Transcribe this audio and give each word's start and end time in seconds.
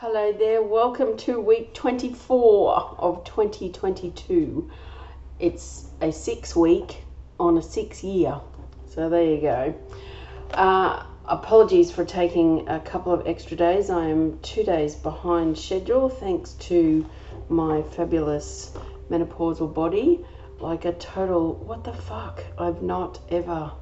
Hello 0.00 0.30
there, 0.30 0.60
welcome 0.60 1.16
to 1.16 1.40
week 1.40 1.72
24 1.72 2.96
of 2.98 3.24
2022. 3.24 4.70
It's 5.38 5.88
a 6.02 6.12
six 6.12 6.54
week 6.54 6.98
on 7.40 7.56
a 7.56 7.62
six 7.62 8.04
year, 8.04 8.38
so 8.90 9.08
there 9.08 9.24
you 9.24 9.40
go. 9.40 9.74
Uh, 10.50 11.02
apologies 11.24 11.90
for 11.90 12.04
taking 12.04 12.68
a 12.68 12.78
couple 12.78 13.10
of 13.10 13.26
extra 13.26 13.56
days. 13.56 13.88
I 13.88 14.04
am 14.08 14.38
two 14.40 14.64
days 14.64 14.94
behind 14.94 15.56
schedule 15.56 16.10
thanks 16.10 16.52
to 16.68 17.08
my 17.48 17.80
fabulous 17.80 18.72
menopausal 19.08 19.72
body. 19.72 20.22
Like 20.60 20.84
a 20.84 20.92
total, 20.92 21.54
what 21.54 21.84
the 21.84 21.94
fuck? 21.94 22.44
I've 22.58 22.82
not 22.82 23.18
ever 23.30 23.72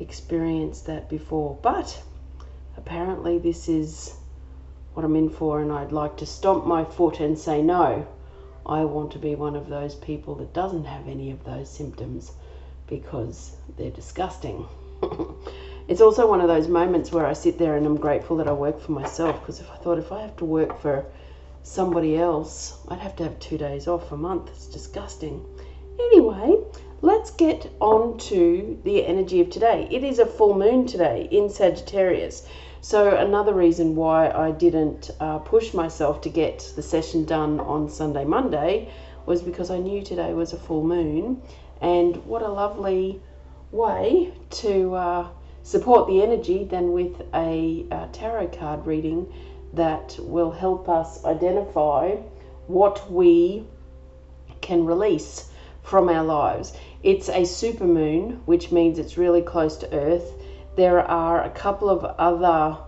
experienced 0.00 0.86
that 0.86 1.10
before, 1.10 1.58
but 1.60 2.02
apparently 2.78 3.38
this 3.38 3.68
is 3.68 4.14
what 4.94 5.04
I'm 5.04 5.16
in 5.16 5.28
for, 5.28 5.60
and 5.60 5.70
I'd 5.72 5.92
like 5.92 6.16
to 6.18 6.26
stomp 6.26 6.66
my 6.66 6.84
foot 6.84 7.20
and 7.20 7.38
say, 7.38 7.60
no, 7.60 8.06
I 8.64 8.84
want 8.84 9.12
to 9.12 9.18
be 9.18 9.34
one 9.34 9.56
of 9.56 9.68
those 9.68 9.94
people 9.94 10.36
that 10.36 10.54
doesn't 10.54 10.84
have 10.84 11.06
any 11.06 11.30
of 11.30 11.44
those 11.44 11.68
symptoms 11.68 12.32
because 12.86 13.56
they're 13.76 13.90
disgusting. 13.90 14.66
it's 15.88 16.00
also 16.00 16.26
one 16.28 16.40
of 16.40 16.48
those 16.48 16.68
moments 16.68 17.12
where 17.12 17.26
I 17.26 17.32
sit 17.32 17.58
there 17.58 17.76
and 17.76 17.84
I'm 17.84 17.96
grateful 17.96 18.36
that 18.38 18.48
I 18.48 18.52
work 18.52 18.80
for 18.80 18.92
myself 18.92 19.40
because 19.40 19.60
if 19.60 19.70
I 19.70 19.76
thought 19.76 19.98
if 19.98 20.12
I 20.12 20.22
have 20.22 20.36
to 20.36 20.44
work 20.44 20.80
for 20.80 21.04
somebody 21.62 22.16
else, 22.16 22.78
I'd 22.88 23.00
have 23.00 23.16
to 23.16 23.24
have 23.24 23.38
two 23.40 23.58
days 23.58 23.88
off 23.88 24.12
a 24.12 24.16
month. 24.16 24.48
It's 24.48 24.66
disgusting. 24.66 25.44
Anyway, 25.98 26.56
let's 27.02 27.30
get 27.32 27.70
on 27.80 28.18
to 28.18 28.78
the 28.84 29.04
energy 29.04 29.40
of 29.40 29.50
today. 29.50 29.88
It 29.90 30.04
is 30.04 30.18
a 30.18 30.26
full 30.26 30.54
moon 30.54 30.86
today 30.86 31.28
in 31.30 31.48
Sagittarius. 31.48 32.46
So, 32.84 33.16
another 33.16 33.54
reason 33.54 33.96
why 33.96 34.28
I 34.30 34.50
didn't 34.50 35.10
uh, 35.18 35.38
push 35.38 35.72
myself 35.72 36.20
to 36.20 36.28
get 36.28 36.70
the 36.76 36.82
session 36.82 37.24
done 37.24 37.58
on 37.58 37.88
Sunday, 37.88 38.26
Monday 38.26 38.90
was 39.24 39.40
because 39.40 39.70
I 39.70 39.78
knew 39.78 40.02
today 40.02 40.34
was 40.34 40.52
a 40.52 40.58
full 40.58 40.84
moon. 40.84 41.40
And 41.80 42.14
what 42.26 42.42
a 42.42 42.48
lovely 42.48 43.22
way 43.72 44.34
to 44.60 44.94
uh, 44.96 45.28
support 45.62 46.08
the 46.08 46.22
energy 46.22 46.64
than 46.64 46.92
with 46.92 47.22
a, 47.32 47.86
a 47.90 48.10
tarot 48.12 48.48
card 48.48 48.84
reading 48.84 49.32
that 49.72 50.18
will 50.18 50.50
help 50.50 50.86
us 50.86 51.24
identify 51.24 52.16
what 52.66 53.10
we 53.10 53.64
can 54.60 54.84
release 54.84 55.48
from 55.82 56.10
our 56.10 56.22
lives. 56.22 56.74
It's 57.02 57.30
a 57.30 57.46
super 57.46 57.86
moon, 57.86 58.42
which 58.44 58.70
means 58.70 58.98
it's 58.98 59.16
really 59.16 59.40
close 59.40 59.78
to 59.78 59.90
Earth 59.90 60.34
there 60.76 61.00
are 61.00 61.42
a 61.44 61.50
couple 61.50 61.88
of 61.88 62.04
other 62.04 62.78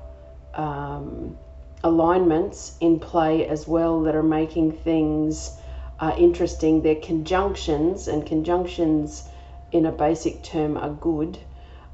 um, 0.55 1.37
alignments 1.85 2.77
in 2.81 2.99
play 2.99 3.47
as 3.47 3.67
well 3.69 4.03
that 4.03 4.15
are 4.15 4.23
making 4.23 4.73
things 4.73 5.57
uh, 6.01 6.15
interesting. 6.19 6.83
They're 6.83 6.97
conjunctions, 6.97 8.09
and 8.09 8.27
conjunctions 8.27 9.29
in 9.73 9.87
a 9.87 9.93
basic 9.93 10.43
term 10.43 10.77
are 10.77 10.91
good. 10.91 11.39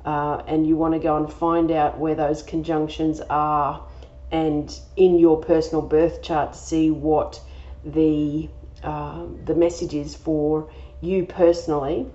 Uh, 0.05 0.43
and 0.49 0.67
you 0.67 0.77
want 0.77 0.95
to 0.95 1.01
go 1.01 1.17
and 1.17 1.33
find 1.33 1.71
out 1.71 1.99
where 1.99 2.17
those 2.17 2.43
conjunctions 2.43 3.21
are 3.31 3.85
and 4.33 4.81
in 4.97 5.19
your 5.19 5.41
personal 5.41 5.83
birth 5.83 6.23
chart 6.23 6.55
to 6.55 6.59
see 6.59 6.91
what 6.91 7.41
the 7.85 8.49
uh, 8.83 9.25
the 9.45 9.55
message 9.55 9.95
is 9.95 10.17
for 10.17 10.69
you 11.01 11.25
personally 11.25 12.07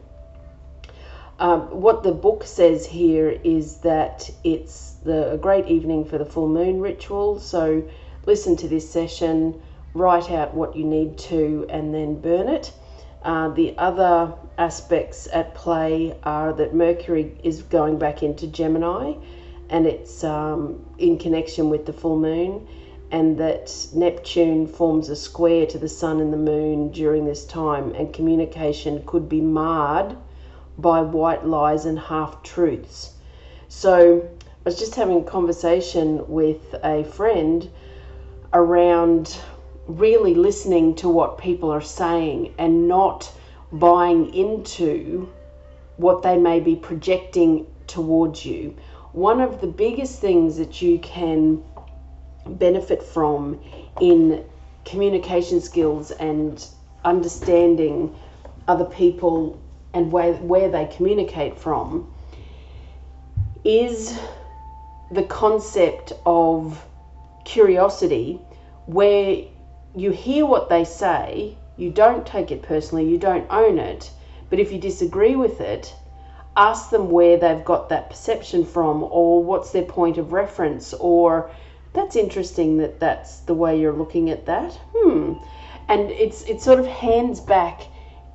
um, 1.39 1.81
what 1.81 2.03
the 2.03 2.11
book 2.11 2.43
says 2.43 2.85
here 2.85 3.29
is 3.43 3.77
that 3.77 4.29
it's 4.43 4.93
the, 5.03 5.31
a 5.31 5.37
great 5.37 5.67
evening 5.67 6.05
for 6.05 6.17
the 6.17 6.25
full 6.25 6.47
moon 6.47 6.81
ritual. 6.81 7.39
So 7.39 7.87
listen 8.25 8.55
to 8.57 8.67
this 8.67 8.89
session, 8.89 9.61
write 9.93 10.31
out 10.31 10.53
what 10.53 10.75
you 10.75 10.83
need 10.83 11.17
to, 11.19 11.65
and 11.69 11.93
then 11.93 12.19
burn 12.19 12.49
it. 12.49 12.73
Uh, 13.23 13.49
the 13.49 13.77
other 13.77 14.33
aspects 14.57 15.27
at 15.31 15.53
play 15.53 16.17
are 16.23 16.53
that 16.53 16.73
Mercury 16.73 17.37
is 17.43 17.61
going 17.61 17.99
back 17.99 18.23
into 18.23 18.47
Gemini 18.47 19.13
and 19.69 19.85
it's 19.85 20.23
um, 20.23 20.85
in 20.97 21.17
connection 21.17 21.69
with 21.69 21.85
the 21.85 21.93
full 21.93 22.17
moon, 22.17 22.67
and 23.11 23.37
that 23.37 23.87
Neptune 23.93 24.67
forms 24.67 25.09
a 25.09 25.15
square 25.15 25.65
to 25.67 25.77
the 25.77 25.89
sun 25.89 26.19
and 26.19 26.31
the 26.31 26.37
moon 26.37 26.91
during 26.91 27.25
this 27.25 27.45
time, 27.45 27.93
and 27.93 28.13
communication 28.13 29.03
could 29.05 29.27
be 29.27 29.41
marred 29.41 30.15
by 30.77 31.01
white 31.01 31.45
lies 31.45 31.85
and 31.85 31.97
half 31.97 32.43
truths. 32.43 33.13
So 33.67 34.27
I 34.41 34.61
was 34.63 34.77
just 34.77 34.95
having 34.95 35.21
a 35.21 35.23
conversation 35.23 36.27
with 36.27 36.75
a 36.83 37.03
friend 37.03 37.69
around 38.53 39.37
really 39.87 40.35
listening 40.35 40.95
to 40.95 41.09
what 41.09 41.37
people 41.37 41.71
are 41.71 41.81
saying 41.81 42.53
and 42.57 42.87
not 42.87 43.31
buying 43.71 44.33
into 44.33 45.29
what 45.97 46.21
they 46.21 46.37
may 46.37 46.59
be 46.59 46.75
projecting 46.75 47.65
towards 47.87 48.45
you. 48.45 48.75
One 49.13 49.41
of 49.41 49.61
the 49.61 49.67
biggest 49.67 50.19
things 50.19 50.57
that 50.57 50.81
you 50.81 50.99
can 50.99 51.63
benefit 52.45 53.01
from 53.01 53.59
in 53.99 54.43
communication 54.85 55.59
skills 55.59 56.11
and 56.11 56.63
understanding 57.03 58.15
other 58.67 58.85
people 58.85 59.59
and 59.93 60.11
where, 60.11 60.33
where 60.33 60.69
they 60.69 60.85
communicate 60.85 61.57
from 61.57 62.11
is 63.63 64.17
the 65.11 65.23
concept 65.23 66.13
of 66.25 66.85
curiosity 67.45 68.39
where 68.85 69.43
you 69.95 70.11
hear 70.11 70.45
what 70.45 70.69
they 70.69 70.83
say, 70.83 71.57
you 71.77 71.89
don't 71.89 72.25
take 72.25 72.51
it 72.51 72.61
personally, 72.61 73.09
you 73.09 73.17
don't 73.17 73.45
own 73.49 73.79
it, 73.79 74.11
but 74.49 74.59
if 74.59 74.71
you 74.71 74.79
disagree 74.79 75.35
with 75.35 75.59
it, 75.61 75.93
ask 76.55 76.89
them 76.89 77.09
where 77.09 77.37
they've 77.37 77.63
got 77.65 77.89
that 77.89 78.09
perception 78.09 78.65
from 78.65 79.03
or 79.03 79.43
what's 79.43 79.71
their 79.71 79.83
point 79.83 80.17
of 80.17 80.33
reference 80.33 80.93
or 80.93 81.51
that's 81.93 82.15
interesting 82.15 82.77
that 82.77 82.99
that's 82.99 83.39
the 83.41 83.53
way 83.53 83.79
you're 83.79 83.93
looking 83.93 84.29
at 84.29 84.45
that. 84.45 84.73
Hmm. 84.95 85.33
And 85.87 86.11
it's 86.11 86.43
it 86.43 86.61
sort 86.61 86.79
of 86.79 86.85
hands 86.85 87.39
back 87.39 87.81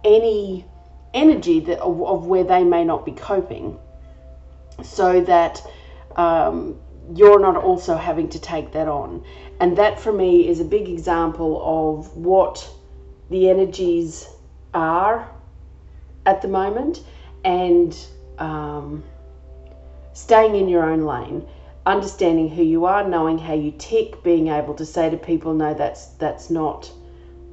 any 0.05 0.65
energy 1.15 1.61
that, 1.61 1.79
of, 1.81 2.03
of 2.03 2.27
where 2.27 2.45
they 2.45 2.65
may 2.65 2.85
not 2.85 3.05
be 3.05 3.13
coping 3.13 3.79
so 4.83 5.21
that 5.23 5.63
um, 6.17 6.79
you're 7.15 7.41
not 7.41 7.57
also 7.57 7.97
having 7.97 8.29
to 8.31 8.41
take 8.41 8.73
that 8.73 8.89
on. 8.89 9.25
And 9.61 9.77
that 9.79 10.01
for 10.01 10.13
me 10.13 10.49
is 10.49 10.61
a 10.61 10.65
big 10.65 10.89
example 10.89 11.61
of 11.65 12.17
what 12.17 12.69
the 13.31 13.49
energies 13.49 14.29
are 14.75 15.31
at 16.27 16.43
the 16.43 16.49
moment 16.49 17.03
and 17.45 17.97
um, 18.39 19.05
staying 20.13 20.55
in 20.55 20.69
your 20.69 20.85
own 20.85 21.03
lane 21.03 21.47
understanding 21.85 22.49
who 22.49 22.63
you 22.63 22.85
are 22.85 23.09
knowing 23.09 23.39
how 23.39 23.55
you 23.55 23.73
tick 23.73 24.23
being 24.23 24.49
able 24.49 24.75
to 24.75 24.87
say 24.87 25.11
to 25.11 25.17
people 25.17 25.53
no 25.53 25.75
that's 25.75 26.07
that's 26.19 26.49
not 26.49 26.87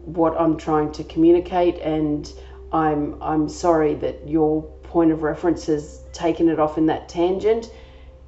what 0.06 0.40
i'm 0.40 0.56
trying 0.56 0.91
to 0.91 1.03
communicate 1.06 1.80
and 1.80 2.34
I'm 2.72 3.22
I'm 3.22 3.50
sorry 3.50 3.96
that 3.96 4.28
your 4.28 4.63
point 4.84 5.12
of 5.12 5.24
reference 5.24 5.66
has 5.68 6.03
taken 6.13 6.50
it 6.50 6.59
off 6.59 6.78
in 6.78 6.85
that 6.88 7.09
tangent. 7.09 7.72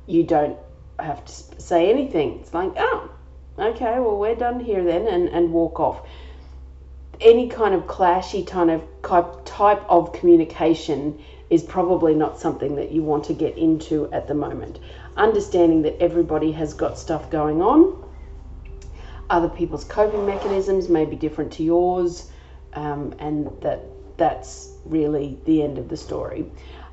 You 0.07 0.23
don't 0.23 0.57
have 0.99 1.23
to 1.25 1.31
say 1.61 1.89
anything. 1.89 2.39
It's 2.39 2.53
like, 2.53 2.71
oh, 2.77 3.09
okay, 3.57 3.99
well 3.99 4.17
we're 4.17 4.35
done 4.35 4.59
here 4.59 4.83
then, 4.83 5.07
and 5.07 5.29
and 5.29 5.51
walk 5.51 5.79
off. 5.79 6.07
Any 7.19 7.49
kind 7.49 7.75
of 7.75 7.83
clashy 7.83 8.45
kind 8.45 8.71
of 8.71 8.83
type 9.45 9.83
of 9.87 10.11
communication 10.13 11.21
is 11.51 11.61
probably 11.61 12.15
not 12.15 12.39
something 12.39 12.75
that 12.77 12.91
you 12.91 13.03
want 13.03 13.25
to 13.25 13.33
get 13.33 13.57
into 13.57 14.11
at 14.11 14.27
the 14.27 14.33
moment. 14.33 14.79
Understanding 15.17 15.83
that 15.83 16.01
everybody 16.01 16.51
has 16.53 16.73
got 16.73 16.97
stuff 16.97 17.29
going 17.29 17.61
on, 17.61 18.03
other 19.29 19.49
people's 19.49 19.83
coping 19.83 20.25
mechanisms 20.25 20.89
may 20.89 21.05
be 21.05 21.15
different 21.15 21.51
to 21.53 21.63
yours, 21.63 22.31
um, 22.73 23.13
and 23.19 23.51
that 23.61 23.81
that's 24.21 24.69
really 24.85 25.39
the 25.45 25.63
end 25.63 25.79
of 25.79 25.89
the 25.89 25.97
story. 25.97 26.45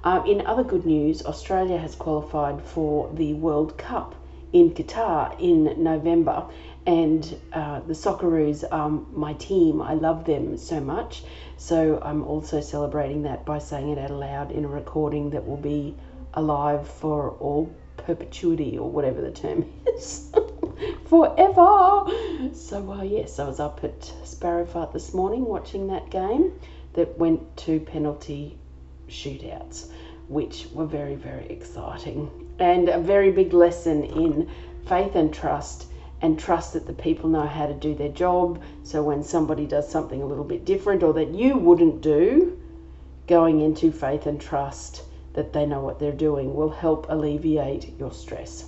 Uh, 0.03 0.23
in 0.27 0.47
other 0.47 0.65
good 0.65 0.87
news, 0.87 1.23
Australia 1.27 1.77
has 1.77 1.95
qualified 1.95 2.63
for 2.63 3.11
the 3.13 3.35
World 3.35 3.77
Cup 3.77 4.15
in 4.55 4.71
Qatar 4.71 5.39
in 5.39 5.83
November, 5.83 6.47
and 6.87 7.39
uh, 7.53 7.81
the 7.81 7.93
Socceroos 7.93 8.65
are 8.73 8.89
my 9.13 9.35
team. 9.35 9.83
I 9.83 9.93
love 9.93 10.25
them 10.25 10.57
so 10.57 10.81
much. 10.81 11.23
So 11.59 12.01
I'm 12.03 12.25
also 12.25 12.63
celebrating 12.63 13.25
that 13.25 13.45
by 13.45 13.59
saying 13.59 13.91
it 13.91 13.99
out 13.99 14.11
loud 14.11 14.51
in 14.51 14.65
a 14.65 14.69
recording 14.69 15.29
that 15.31 15.47
will 15.47 15.59
be 15.59 15.95
alive 16.33 16.89
for 16.89 17.33
all 17.41 17.71
perpetuity 17.99 18.79
or 18.79 18.89
whatever 18.91 19.21
the 19.21 19.33
term 19.33 19.71
is. 19.87 20.33
Forever. 21.05 22.07
So, 22.55 22.91
uh, 22.91 23.03
yes, 23.03 23.39
I 23.39 23.47
was 23.47 23.61
up 23.61 23.85
at 23.85 24.01
Sparrowfart 24.25 24.95
this 24.95 25.13
morning 25.13 25.45
watching 25.45 25.89
that 25.89 26.09
game 26.09 26.53
that 26.99 27.17
went 27.17 27.57
to 27.57 27.79
penalty 27.79 28.59
shootouts, 29.09 29.87
which 30.27 30.67
were 30.73 30.85
very, 30.85 31.15
very 31.15 31.47
exciting. 31.47 32.29
And 32.59 32.89
a 32.89 32.99
very 32.99 33.31
big 33.31 33.53
lesson 33.53 34.03
in 34.03 34.51
faith 34.85 35.15
and 35.15 35.33
trust 35.33 35.87
and 36.21 36.37
trust 36.37 36.73
that 36.73 36.89
the 36.89 36.93
people 36.93 37.31
know 37.31 37.47
how 37.47 37.67
to 37.67 37.75
do 37.75 37.95
their 37.95 38.09
job. 38.09 38.61
So 38.83 39.05
when 39.05 39.23
somebody 39.23 39.65
does 39.65 39.89
something 39.89 40.21
a 40.21 40.27
little 40.27 40.43
bit 40.43 40.65
different 40.65 41.05
or 41.05 41.13
that 41.13 41.29
you 41.29 41.57
wouldn't 41.57 42.01
do, 42.01 42.61
going 43.29 43.61
into 43.61 43.93
faith 43.93 44.27
and 44.27 44.41
trust 44.41 45.05
that 45.35 45.53
they 45.53 45.67
know 45.67 45.81
what 45.81 46.01
they're 46.01 46.11
doing 46.11 46.53
will 46.53 46.71
help 46.71 47.07
alleviate 47.11 47.97
your 47.97 48.11
stress. 48.11 48.65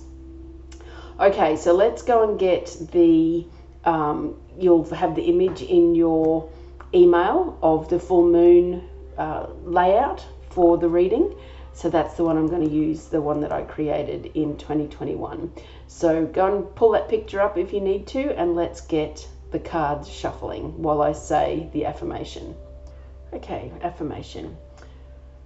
Okay, 1.19 1.57
so 1.57 1.73
let's 1.73 2.01
go 2.01 2.29
and 2.29 2.39
get 2.39 2.77
the, 2.93 3.45
um, 3.83 4.39
you'll 4.57 4.89
have 4.93 5.15
the 5.15 5.23
image 5.23 5.61
in 5.61 5.95
your 5.95 6.49
email 6.93 7.57
of 7.61 7.89
the 7.89 7.99
full 7.99 8.27
moon 8.27 8.87
uh, 9.17 9.47
layout 9.63 10.25
for 10.49 10.77
the 10.77 10.87
reading. 10.87 11.35
So 11.73 11.89
that's 11.89 12.15
the 12.15 12.23
one 12.23 12.37
I'm 12.37 12.47
going 12.47 12.67
to 12.67 12.73
use, 12.73 13.05
the 13.05 13.21
one 13.21 13.39
that 13.41 13.51
I 13.51 13.63
created 13.63 14.31
in 14.35 14.57
2021. 14.57 15.51
So 15.87 16.25
go 16.25 16.55
and 16.55 16.75
pull 16.75 16.91
that 16.91 17.07
picture 17.07 17.39
up 17.39 17.57
if 17.57 17.71
you 17.71 17.79
need 17.79 18.07
to, 18.07 18.37
and 18.37 18.55
let's 18.55 18.81
get 18.81 19.27
the 19.51 19.59
cards 19.59 20.09
shuffling 20.09 20.81
while 20.81 21.01
I 21.01 21.13
say 21.13 21.69
the 21.73 21.85
affirmation. 21.85 22.55
Okay, 23.33 23.71
affirmation. 23.81 24.57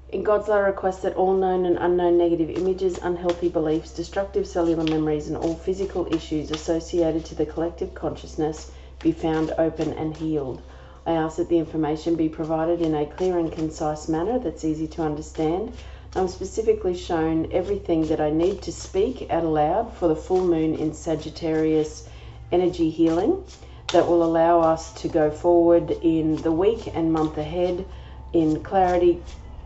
In 0.09 0.24
God's 0.24 0.48
love, 0.48 0.65
request 0.65 1.01
that 1.01 1.15
all 1.15 1.33
known 1.33 1.65
and 1.65 1.77
unknown 1.77 2.18
negative 2.18 2.50
images, 2.50 3.00
unhealthy 3.01 3.50
beliefs, 3.50 3.91
destructive 3.91 4.48
cellular 4.48 4.83
memories, 4.83 5.27
and 5.27 5.38
all 5.38 5.56
physical 5.56 6.07
issues 6.13 6.51
associated 6.51 7.25
to 7.25 7.36
the 7.36 7.45
collective 7.45 7.94
consciousness 7.94 8.71
be 9.00 9.12
found 9.12 9.51
open 9.57 9.94
and 9.94 10.15
healed. 10.15 10.62
I 11.07 11.12
ask 11.12 11.38
that 11.38 11.50
the 11.50 11.60
information 11.60 12.16
be 12.16 12.30
provided 12.30 12.81
in 12.81 12.96
a 12.96 13.06
clear 13.06 13.38
and 13.38 13.52
concise 13.52 14.10
manner 14.10 14.40
that's 14.40 14.66
easy 14.66 14.88
to 14.88 15.04
understand. 15.04 15.72
I'm 16.16 16.28
specifically 16.28 16.98
shown 16.98 17.52
everything 17.52 18.07
that 18.07 18.19
I 18.19 18.31
need 18.31 18.63
to 18.63 18.72
speak 18.72 19.30
out 19.30 19.44
aloud 19.44 19.94
for 19.94 20.07
the 20.07 20.16
full 20.16 20.44
moon 20.44 20.74
in 20.74 20.94
Sagittarius 20.94 22.10
energy 22.52 22.90
healing 22.90 23.44
that 23.92 24.07
will 24.07 24.24
allow 24.24 24.62
us 24.62 24.94
to 25.02 25.07
go 25.07 25.30
forward 25.30 25.92
in 25.92 26.38
the 26.38 26.52
week 26.52 26.90
and 26.96 27.13
month 27.13 27.38
ahead 27.38 27.86
in 28.34 28.63
clarity, 28.63 29.22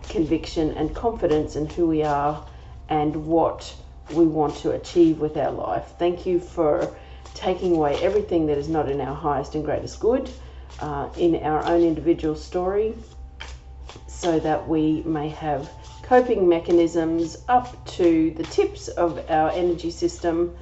conviction, 0.09 0.71
and 0.71 0.93
confidence 0.93 1.55
in 1.55 1.67
who 1.67 1.87
we 1.87 2.03
are 2.03 2.45
and 2.89 3.27
what 3.27 3.73
we 4.11 4.25
want 4.25 4.57
to 4.57 4.71
achieve 4.71 5.19
with 5.19 5.37
our 5.37 5.51
life. 5.51 5.93
Thank 5.97 6.25
you 6.25 6.41
for 6.41 6.93
taking 7.33 7.77
away 7.77 7.95
everything 8.01 8.47
that 8.47 8.57
is 8.57 8.67
not 8.67 8.89
in 8.89 8.99
our 8.99 9.15
highest 9.15 9.55
and 9.55 9.63
greatest 9.63 10.01
good 10.01 10.29
uh, 10.81 11.09
in 11.17 11.35
our 11.37 11.65
own 11.65 11.81
individual 11.81 12.35
story 12.35 12.95
so 14.07 14.39
that 14.39 14.67
we 14.67 15.01
may 15.03 15.29
have 15.29 15.69
coping 16.03 16.49
mechanisms 16.49 17.37
up 17.47 17.85
to 17.85 18.31
the 18.31 18.43
tips 18.43 18.87
of 18.87 19.29
our 19.29 19.51
energy 19.51 19.91
system 19.91 20.55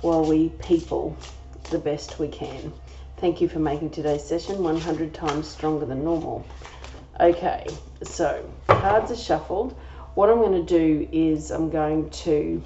while 0.00 0.24
we 0.24 0.48
people 0.60 1.16
the 1.70 1.78
best 1.78 2.18
we 2.18 2.28
can. 2.28 2.72
Thank 3.18 3.40
you 3.40 3.48
for 3.48 3.58
making 3.58 3.90
today's 3.90 4.24
session 4.24 4.62
100 4.62 5.12
times 5.12 5.48
stronger 5.48 5.84
than 5.84 6.04
normal. 6.04 6.46
Okay, 7.20 7.66
so 8.02 8.48
cards 8.68 9.10
are 9.10 9.16
shuffled. 9.16 9.76
What 10.14 10.30
I'm 10.30 10.36
going 10.36 10.64
to 10.64 10.78
do 10.78 11.08
is 11.10 11.50
I'm 11.50 11.68
going 11.68 12.10
to 12.10 12.62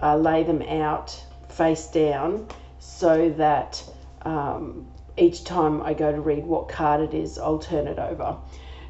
uh, 0.00 0.16
lay 0.16 0.44
them 0.44 0.62
out 0.62 1.20
face 1.48 1.88
down 1.88 2.46
so 2.78 3.30
that 3.30 3.82
um, 4.22 4.86
each 5.16 5.44
time 5.44 5.82
I 5.82 5.94
go 5.94 6.10
to 6.12 6.20
read 6.20 6.46
what 6.46 6.68
card 6.68 7.00
it 7.00 7.14
is, 7.14 7.38
I'll 7.38 7.58
turn 7.58 7.86
it 7.86 7.98
over. 7.98 8.36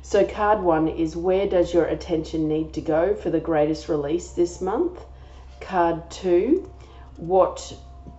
So, 0.02 0.26
card 0.26 0.62
one 0.62 0.88
is 0.88 1.16
where 1.16 1.46
does 1.46 1.72
your 1.72 1.84
attention 1.84 2.48
need 2.48 2.72
to 2.74 2.80
go 2.80 3.14
for 3.14 3.30
the 3.30 3.40
greatest 3.40 3.88
release 3.88 4.30
this 4.30 4.60
month? 4.60 5.04
Card 5.60 6.10
two, 6.10 6.68
what 7.16 7.72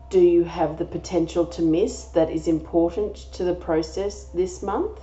do 0.10 0.20
you 0.20 0.44
have 0.44 0.78
the 0.78 0.86
potential 0.86 1.46
to 1.46 1.62
miss 1.62 2.06
that 2.06 2.30
is 2.30 2.48
important 2.48 3.16
to 3.34 3.44
the 3.44 3.56
process 3.56 4.26
this 4.26 4.64
month? 4.64 5.02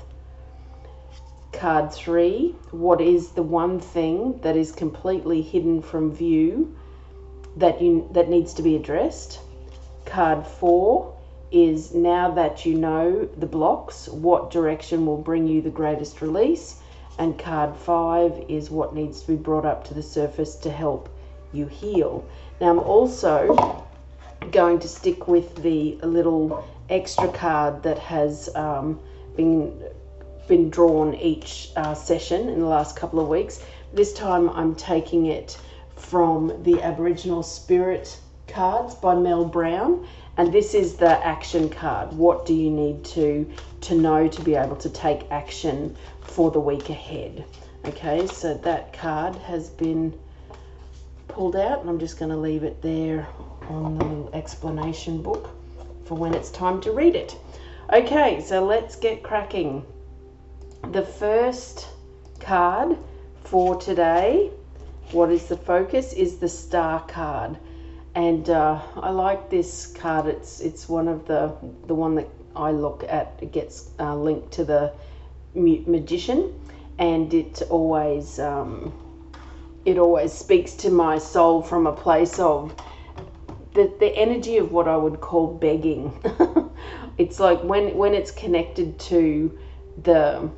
Card 1.52 1.92
three, 1.92 2.54
what 2.70 3.00
is 3.00 3.30
the 3.32 3.42
one 3.42 3.80
thing 3.80 4.38
that 4.40 4.56
is 4.56 4.72
completely 4.72 5.42
hidden 5.42 5.82
from 5.82 6.12
view 6.12 6.74
that 7.56 7.82
you 7.82 8.08
that 8.12 8.30
needs 8.30 8.54
to 8.54 8.62
be 8.62 8.76
addressed? 8.76 9.40
Card 10.06 10.46
four, 10.46 11.14
is 11.52 11.94
now 11.94 12.30
that 12.30 12.64
you 12.64 12.74
know 12.74 13.28
the 13.36 13.46
blocks, 13.46 14.08
what 14.08 14.50
direction 14.50 15.06
will 15.06 15.18
bring 15.18 15.46
you 15.46 15.60
the 15.60 15.70
greatest 15.70 16.22
release. 16.22 16.76
And 17.18 17.38
card 17.38 17.76
five 17.76 18.32
is 18.48 18.70
what 18.70 18.94
needs 18.94 19.20
to 19.22 19.28
be 19.28 19.36
brought 19.36 19.66
up 19.66 19.84
to 19.88 19.94
the 19.94 20.02
surface 20.02 20.54
to 20.56 20.70
help 20.70 21.08
you 21.52 21.66
heal. 21.66 22.24
Now, 22.60 22.70
I'm 22.70 22.78
also 22.78 23.84
going 24.52 24.78
to 24.78 24.88
stick 24.88 25.28
with 25.28 25.62
the 25.62 25.98
little 26.02 26.64
extra 26.88 27.28
card 27.32 27.82
that 27.82 27.98
has 27.98 28.48
um, 28.54 29.00
been 29.36 29.82
been 30.48 30.68
drawn 30.68 31.14
each 31.14 31.70
uh, 31.76 31.94
session 31.94 32.48
in 32.48 32.58
the 32.58 32.66
last 32.66 32.96
couple 32.96 33.20
of 33.20 33.28
weeks. 33.28 33.62
This 33.92 34.12
time 34.12 34.48
I'm 34.50 34.74
taking 34.74 35.26
it 35.26 35.56
from 35.96 36.62
the 36.64 36.82
Aboriginal 36.82 37.44
Spirit 37.44 38.18
cards 38.48 38.96
by 38.96 39.14
Mel 39.14 39.44
Brown 39.44 40.06
and 40.36 40.52
this 40.52 40.74
is 40.74 40.94
the 40.94 41.26
action 41.26 41.68
card. 41.68 42.12
What 42.12 42.46
do 42.46 42.54
you 42.54 42.70
need 42.70 43.04
to 43.06 43.50
to 43.82 43.94
know 43.94 44.28
to 44.28 44.42
be 44.42 44.54
able 44.54 44.76
to 44.76 44.90
take 44.90 45.30
action 45.30 45.96
for 46.22 46.50
the 46.50 46.60
week 46.60 46.90
ahead? 46.90 47.44
Okay, 47.86 48.26
so 48.26 48.54
that 48.54 48.92
card 48.92 49.34
has 49.36 49.70
been 49.70 50.18
pulled 51.28 51.56
out, 51.56 51.80
and 51.80 51.88
I'm 51.88 51.98
just 51.98 52.18
going 52.18 52.30
to 52.30 52.36
leave 52.36 52.62
it 52.62 52.82
there 52.82 53.26
on 53.68 53.98
the 53.98 54.04
little 54.04 54.30
explanation 54.34 55.22
book 55.22 55.50
for 56.04 56.16
when 56.16 56.34
it's 56.34 56.50
time 56.50 56.80
to 56.82 56.92
read 56.92 57.14
it. 57.14 57.36
Okay, 57.92 58.40
so 58.40 58.64
let's 58.64 58.96
get 58.96 59.22
cracking. 59.22 59.84
The 60.92 61.02
first 61.02 61.88
card 62.40 62.96
for 63.44 63.80
today, 63.80 64.50
what 65.12 65.30
is 65.30 65.46
the 65.46 65.56
focus, 65.56 66.12
is 66.12 66.38
the 66.38 66.48
star 66.48 67.00
card 67.06 67.58
and 68.14 68.50
uh, 68.50 68.80
I 68.96 69.10
like 69.10 69.50
this 69.50 69.86
card. 69.86 70.26
It's 70.26 70.60
it's 70.60 70.88
one 70.88 71.08
of 71.08 71.26
the 71.26 71.54
the 71.86 71.94
one 71.94 72.14
that 72.16 72.28
I 72.56 72.72
look 72.72 73.04
at. 73.08 73.38
It 73.40 73.52
gets 73.52 73.90
uh, 73.98 74.16
linked 74.16 74.52
to 74.52 74.64
the 74.64 74.92
magician, 75.54 76.52
and 76.98 77.32
it 77.32 77.62
always 77.70 78.38
um, 78.38 78.92
it 79.84 79.98
always 79.98 80.32
speaks 80.32 80.74
to 80.74 80.90
my 80.90 81.18
soul 81.18 81.62
from 81.62 81.86
a 81.86 81.92
place 81.92 82.38
of 82.38 82.74
the 83.74 83.92
the 84.00 84.14
energy 84.16 84.58
of 84.58 84.72
what 84.72 84.88
I 84.88 84.96
would 84.96 85.20
call 85.20 85.46
begging. 85.46 86.12
it's 87.18 87.38
like 87.38 87.62
when 87.62 87.96
when 87.96 88.14
it's 88.14 88.32
connected 88.32 88.98
to 89.10 89.56
the 90.02 90.50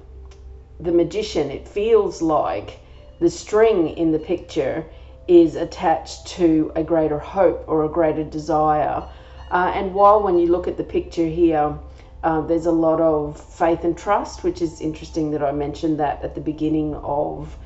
the 0.81 0.93
magician, 0.93 1.51
it 1.51 1.69
feels 1.69 2.23
like 2.23 2.81
the 3.21 3.31
string 3.31 3.91
in 3.91 4.11
the 4.11 4.19
picture 4.19 4.87
is 5.29 5.55
attached 5.55 6.27
to 6.27 6.73
a 6.75 6.83
greater 6.83 7.19
hope 7.19 7.65
or 7.67 7.85
a 7.85 7.89
greater 7.89 8.25
desire. 8.25 9.03
Uh, 9.51 9.73
and 9.75 9.95
while 9.95 10.23
when 10.23 10.39
you 10.39 10.47
look 10.47 10.67
at 10.67 10.77
the 10.77 10.85
picture 10.85 11.27
here, 11.27 11.79
uh, 12.23 12.41
there's 12.43 12.67
a 12.67 12.73
lot 12.73 13.01
of 13.01 13.41
faith 13.41 13.85
and 13.85 13.97
trust, 13.97 14.45
which 14.45 14.63
is 14.63 14.81
interesting 14.81 15.31
that 15.33 15.43
I 15.43 15.53
mentioned 15.53 15.99
that 15.99 16.23
at 16.23 16.35
the 16.35 16.41
beginning 16.41 16.95
of 16.97 17.57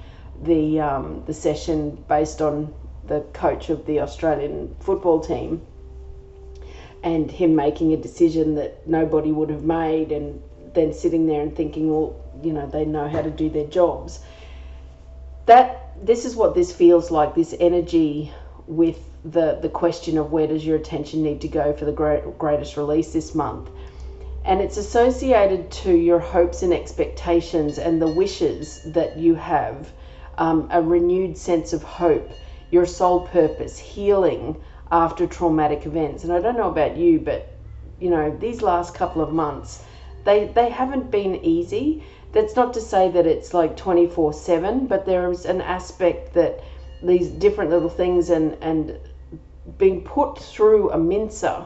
the 0.43 0.81
um, 0.81 1.23
the 1.27 1.35
session, 1.35 2.03
based 2.09 2.43
on 2.43 2.75
the 3.07 3.21
coach 3.33 3.71
of 3.71 3.87
the 3.87 4.01
Australian 4.01 4.75
football 4.81 5.21
team, 5.21 5.61
and 7.03 7.31
him 7.31 7.55
making 7.55 7.93
a 7.93 7.97
decision 7.97 8.55
that 8.57 8.87
nobody 8.87 9.31
would 9.31 9.51
have 9.51 9.63
made, 9.63 10.11
and 10.11 10.43
then 10.75 10.93
sitting 10.93 11.27
there 11.27 11.43
and 11.43 11.55
thinking, 11.55 11.91
well, 11.91 12.17
you 12.43 12.53
know, 12.53 12.67
they 12.67 12.85
know 12.85 13.09
how 13.09 13.23
to 13.23 13.31
do 13.31 13.49
their 13.49 13.67
jobs. 13.67 14.21
That 15.47 15.86
this 16.03 16.25
is 16.25 16.37
what 16.37 16.55
this 16.55 16.73
feels 16.73 17.11
like 17.11 17.35
this 17.35 17.55
energy 17.59 18.33
with 18.67 18.99
the 19.25 19.59
the 19.61 19.69
question 19.69 20.19
of 20.19 20.33
where 20.33 20.47
does 20.47 20.65
your 20.65 20.77
attention 20.77 21.23
need 21.23 21.41
to 21.41 21.49
go 21.49 21.73
for 21.73 21.85
the 21.85 21.93
great, 21.93 22.39
greatest 22.39 22.77
release 22.77 23.13
this 23.13 23.35
month. 23.35 23.71
And 24.45 24.61
it's 24.61 24.77
associated 24.77 25.71
to 25.83 25.93
your 25.93 26.21
hopes 26.21 26.63
and 26.63 26.73
expectations 26.73 27.79
and 27.79 28.01
the 28.01 28.09
wishes 28.09 28.83
that 28.93 29.17
you 29.17 29.35
have 29.35 29.93
um, 30.39 30.69
a 30.71 30.81
renewed 30.81 31.37
sense 31.37 31.73
of 31.73 31.83
hope 31.83 32.31
your 32.71 32.87
soul 32.87 33.27
purpose 33.27 33.79
healing 33.79 34.57
after 34.93 35.27
traumatic 35.27 35.87
events. 35.87 36.25
And 36.25 36.33
i 36.33 36.41
don't 36.41 36.57
know 36.57 36.71
about 36.71 36.97
you 36.97 37.21
but 37.21 37.57
you 37.99 38.11
know 38.11 38.37
these 38.39 38.63
last 38.63 38.95
couple 38.95 39.23
of 39.23 39.33
months 39.33 39.83
they 40.25 40.47
they 40.49 40.69
haven't 40.69 41.11
been 41.11 41.37
easy 41.37 42.05
that's 42.37 42.55
not 42.55 42.75
to 42.75 42.83
say 42.83 43.11
that 43.11 43.27
it's 43.27 43.55
like 43.55 43.77
24 43.79 44.35
7 44.35 44.87
but 44.87 45.07
there 45.07 45.31
is 45.31 45.47
an 45.47 45.63
aspect 45.63 46.35
that 46.35 46.63
these 47.03 47.29
different 47.29 47.71
little 47.71 47.89
things 47.89 48.29
and 48.29 48.59
and 48.61 48.99
being 49.79 50.03
put 50.03 50.39
through 50.39 50.91
a 50.91 50.99
mincer 50.99 51.65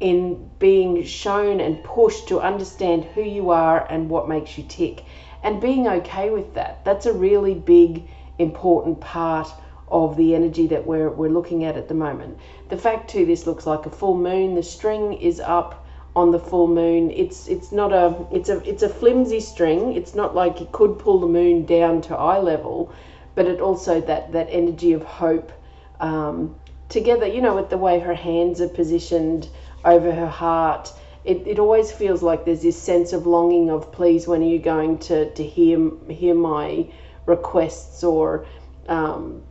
in 0.00 0.48
being 0.58 1.04
shown 1.04 1.60
and 1.60 1.84
pushed 1.84 2.26
to 2.28 2.40
understand 2.40 3.04
who 3.04 3.22
you 3.22 3.50
are 3.50 3.86
and 3.90 4.08
what 4.08 4.28
makes 4.28 4.56
you 4.56 4.64
tick 4.64 5.04
and 5.42 5.60
being 5.60 5.86
okay 5.86 6.30
with 6.30 6.54
that 6.54 6.82
that's 6.86 7.04
a 7.04 7.12
really 7.12 7.54
big 7.54 8.08
important 8.38 8.98
part 9.00 9.52
of 9.90 10.16
the 10.16 10.34
energy 10.34 10.66
that 10.68 10.86
we're, 10.86 11.10
we're 11.10 11.30
looking 11.30 11.64
at 11.64 11.76
at 11.76 11.88
the 11.88 11.94
moment. 11.94 12.38
The 12.68 12.76
fact 12.76 13.08
too, 13.10 13.24
this 13.24 13.46
looks 13.46 13.66
like 13.66 13.86
a 13.86 13.90
full 13.90 14.16
moon. 14.16 14.54
The 14.54 14.62
string 14.62 15.14
is 15.14 15.40
up 15.40 15.86
on 16.18 16.32
the 16.32 16.38
full 16.38 16.66
moon. 16.66 17.10
It's 17.12 17.46
it's 17.46 17.70
not 17.70 17.92
a 17.92 18.06
it's 18.32 18.48
a 18.48 18.58
it's 18.68 18.82
a 18.82 18.88
flimsy 18.88 19.40
string. 19.40 19.94
It's 19.94 20.14
not 20.14 20.34
like 20.34 20.60
it 20.60 20.72
could 20.72 20.98
pull 20.98 21.20
the 21.20 21.28
moon 21.28 21.64
down 21.64 22.02
to 22.02 22.16
eye 22.16 22.40
level, 22.40 22.92
but 23.36 23.46
it 23.46 23.60
also 23.60 24.00
that 24.00 24.32
that 24.32 24.48
energy 24.50 24.92
of 24.92 25.04
hope 25.04 25.52
um, 26.00 26.56
together. 26.88 27.26
You 27.26 27.40
know, 27.40 27.54
with 27.54 27.70
the 27.70 27.78
way 27.78 28.00
her 28.00 28.14
hands 28.14 28.60
are 28.60 28.68
positioned 28.68 29.48
over 29.84 30.12
her 30.12 30.32
heart. 30.44 30.92
It, 31.24 31.46
it 31.46 31.58
always 31.58 31.92
feels 31.92 32.22
like 32.22 32.44
there's 32.44 32.62
this 32.62 32.80
sense 32.80 33.12
of 33.12 33.26
longing 33.26 33.70
of 33.70 33.92
please 33.92 34.26
when 34.26 34.40
are 34.42 34.46
you 34.46 34.58
going 34.58 34.98
to, 35.10 35.30
to 35.34 35.42
hear 35.44 35.90
hear 36.08 36.34
my 36.34 36.86
requests 37.26 38.02
or 38.02 38.46
um, 38.88 39.42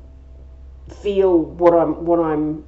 feel 1.04 1.38
what 1.38 1.74
I'm 1.74 2.06
what 2.06 2.20
I'm 2.20 2.66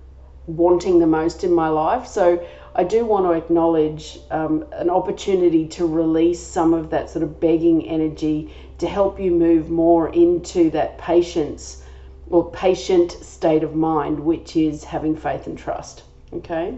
wanting 0.47 0.99
the 0.99 1.07
most 1.07 1.43
in 1.43 1.53
my 1.53 1.69
life. 1.69 2.07
So 2.07 2.45
I 2.75 2.83
do 2.83 3.05
want 3.05 3.25
to 3.25 3.31
acknowledge 3.31 4.19
um, 4.29 4.65
an 4.71 4.89
opportunity 4.89 5.67
to 5.69 5.85
release 5.85 6.39
some 6.39 6.73
of 6.73 6.89
that 6.91 7.09
sort 7.09 7.23
of 7.23 7.39
begging 7.39 7.87
energy 7.87 8.53
to 8.77 8.87
help 8.87 9.19
you 9.19 9.31
move 9.31 9.69
more 9.69 10.09
into 10.09 10.69
that 10.71 10.97
patience 10.97 11.83
or 12.29 12.51
patient 12.51 13.11
state 13.11 13.63
of 13.63 13.75
mind, 13.75 14.19
which 14.19 14.55
is 14.55 14.83
having 14.83 15.15
faith 15.15 15.47
and 15.47 15.57
trust. 15.57 16.03
Okay. 16.31 16.77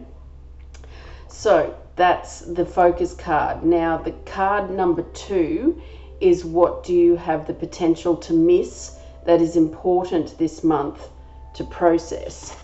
So 1.27 1.75
that's 1.95 2.39
the 2.39 2.65
focus 2.65 3.13
card. 3.13 3.63
Now, 3.63 3.97
the 3.97 4.11
card 4.25 4.71
number 4.71 5.03
two 5.13 5.81
is 6.21 6.45
what 6.45 6.83
do 6.83 6.93
you 6.93 7.15
have 7.17 7.47
the 7.47 7.53
potential 7.53 8.15
to 8.15 8.33
miss 8.33 8.97
that 9.25 9.41
is 9.41 9.55
important 9.55 10.37
this 10.37 10.63
month 10.63 11.09
to 11.55 11.63
process? 11.65 12.55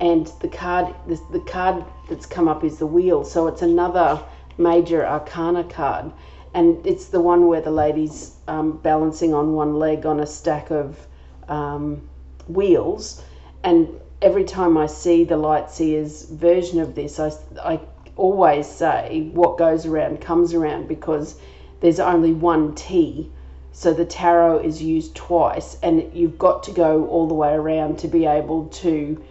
And 0.00 0.30
the 0.40 0.48
card, 0.48 0.94
the, 1.06 1.20
the 1.32 1.40
card 1.40 1.84
that's 2.08 2.26
come 2.26 2.48
up 2.48 2.62
is 2.64 2.78
the 2.78 2.86
wheel. 2.86 3.24
So 3.24 3.48
it's 3.48 3.62
another 3.62 4.22
major 4.56 5.04
arcana 5.06 5.64
card. 5.64 6.12
And 6.54 6.84
it's 6.86 7.06
the 7.06 7.20
one 7.20 7.46
where 7.46 7.60
the 7.60 7.70
lady's 7.70 8.36
um, 8.46 8.78
balancing 8.78 9.34
on 9.34 9.54
one 9.54 9.78
leg 9.78 10.06
on 10.06 10.20
a 10.20 10.26
stack 10.26 10.70
of 10.70 11.06
um, 11.48 12.08
wheels. 12.48 13.22
And 13.64 14.00
every 14.22 14.44
time 14.44 14.76
I 14.76 14.86
see 14.86 15.24
the 15.24 15.36
Light 15.36 15.70
Seer's 15.70 16.24
version 16.24 16.80
of 16.80 16.94
this, 16.94 17.20
I, 17.20 17.32
I 17.62 17.80
always 18.16 18.66
say 18.66 19.30
what 19.32 19.58
goes 19.58 19.86
around 19.86 20.20
comes 20.20 20.54
around 20.54 20.88
because 20.88 21.38
there's 21.80 22.00
only 22.00 22.32
one 22.32 22.74
T. 22.74 23.30
So 23.72 23.94
the 23.94 24.04
tarot 24.04 24.60
is 24.60 24.82
used 24.82 25.14
twice, 25.14 25.78
and 25.82 26.10
you've 26.12 26.38
got 26.38 26.64
to 26.64 26.72
go 26.72 27.06
all 27.06 27.28
the 27.28 27.34
way 27.34 27.52
around 27.52 27.98
to 28.00 28.08
be 28.08 28.26
able 28.26 28.66
to 28.66 29.22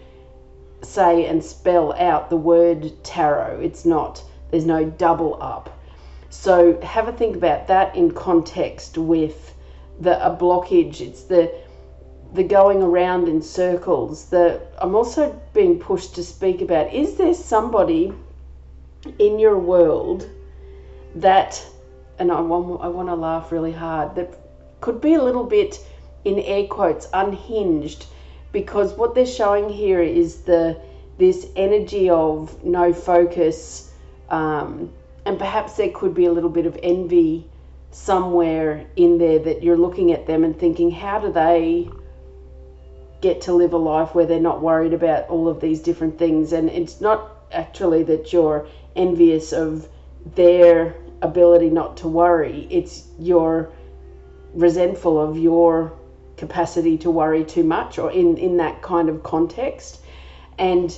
say 0.83 1.25
and 1.25 1.43
spell 1.43 1.93
out 1.93 2.29
the 2.29 2.37
word 2.37 3.03
tarot. 3.03 3.59
It's 3.61 3.85
not, 3.85 4.23
there's 4.51 4.65
no 4.65 4.85
double 4.85 5.37
up. 5.41 5.79
So 6.29 6.79
have 6.81 7.07
a 7.07 7.11
think 7.11 7.35
about 7.35 7.67
that 7.67 7.95
in 7.95 8.11
context 8.11 8.97
with 8.97 9.55
the 9.99 10.23
a 10.25 10.35
blockage. 10.35 11.01
It's 11.01 11.23
the 11.23 11.53
the 12.33 12.43
going 12.43 12.83
around 12.83 13.27
in 13.29 13.41
circles. 13.41 14.25
The 14.25 14.61
I'm 14.79 14.95
also 14.95 15.39
being 15.53 15.79
pushed 15.79 16.15
to 16.15 16.23
speak 16.23 16.61
about 16.61 16.93
is 16.93 17.15
there 17.15 17.33
somebody 17.33 18.13
in 19.17 19.39
your 19.39 19.57
world 19.57 20.29
that, 21.15 21.65
and 22.19 22.31
I 22.31 22.41
want, 22.41 22.81
I 22.81 22.87
want 22.87 23.07
to 23.07 23.15
laugh 23.15 23.51
really 23.51 23.71
hard, 23.71 24.15
that 24.15 24.37
could 24.81 25.01
be 25.01 25.13
a 25.13 25.23
little 25.23 25.45
bit, 25.45 25.79
in 26.25 26.39
air 26.39 26.67
quotes, 26.67 27.07
unhinged 27.13 28.05
because 28.57 28.95
what 28.95 29.13
they're 29.13 29.35
showing 29.41 29.69
here 29.69 30.01
is 30.01 30.41
the 30.41 30.75
this 31.19 31.45
energy 31.55 32.09
of 32.09 32.63
no 32.63 32.91
focus 32.91 33.91
um, 34.29 34.91
and 35.25 35.37
perhaps 35.37 35.77
there 35.77 35.91
could 35.91 36.15
be 36.15 36.25
a 36.25 36.31
little 36.31 36.49
bit 36.49 36.65
of 36.65 36.75
envy 36.81 37.47
somewhere 37.91 38.87
in 38.95 39.19
there 39.19 39.37
that 39.37 39.61
you're 39.61 39.77
looking 39.77 40.11
at 40.11 40.25
them 40.25 40.43
and 40.43 40.57
thinking 40.57 40.89
how 40.89 41.19
do 41.19 41.31
they 41.31 41.87
get 43.21 43.41
to 43.41 43.53
live 43.53 43.73
a 43.73 43.77
life 43.77 44.15
where 44.15 44.25
they're 44.25 44.39
not 44.39 44.59
worried 44.59 44.93
about 44.93 45.29
all 45.29 45.47
of 45.47 45.61
these 45.61 45.79
different 45.79 46.17
things 46.17 46.51
and 46.51 46.67
it's 46.69 46.99
not 46.99 47.29
actually 47.51 48.01
that 48.01 48.33
you're 48.33 48.67
envious 48.95 49.53
of 49.53 49.87
their 50.33 50.95
ability 51.21 51.69
not 51.69 51.97
to 51.97 52.07
worry. 52.07 52.67
It's 52.71 53.07
you're 53.19 53.69
resentful 54.53 55.19
of 55.19 55.37
your 55.37 55.96
capacity 56.37 56.97
to 56.99 57.11
worry 57.11 57.43
too 57.43 57.63
much 57.63 57.97
or 57.97 58.11
in, 58.11 58.37
in 58.37 58.57
that 58.57 58.81
kind 58.81 59.09
of 59.09 59.23
context. 59.23 59.99
And 60.57 60.97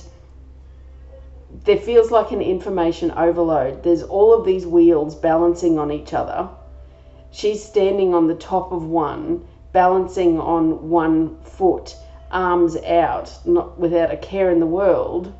there 1.64 1.78
feels 1.78 2.10
like 2.10 2.30
an 2.30 2.40
information 2.40 3.10
overload. 3.12 3.82
There's 3.82 4.02
all 4.02 4.32
of 4.32 4.44
these 4.44 4.66
wheels 4.66 5.14
balancing 5.14 5.78
on 5.78 5.90
each 5.90 6.14
other. 6.14 6.48
She's 7.32 7.64
standing 7.64 8.14
on 8.14 8.28
the 8.28 8.34
top 8.34 8.72
of 8.72 8.84
one, 8.84 9.46
balancing 9.72 10.38
on 10.40 10.88
one 10.88 11.40
foot, 11.42 11.96
arms 12.30 12.76
out, 12.76 13.32
not 13.44 13.78
without 13.78 14.12
a 14.12 14.16
care 14.16 14.50
in 14.50 14.60
the 14.60 14.66
world 14.66 15.32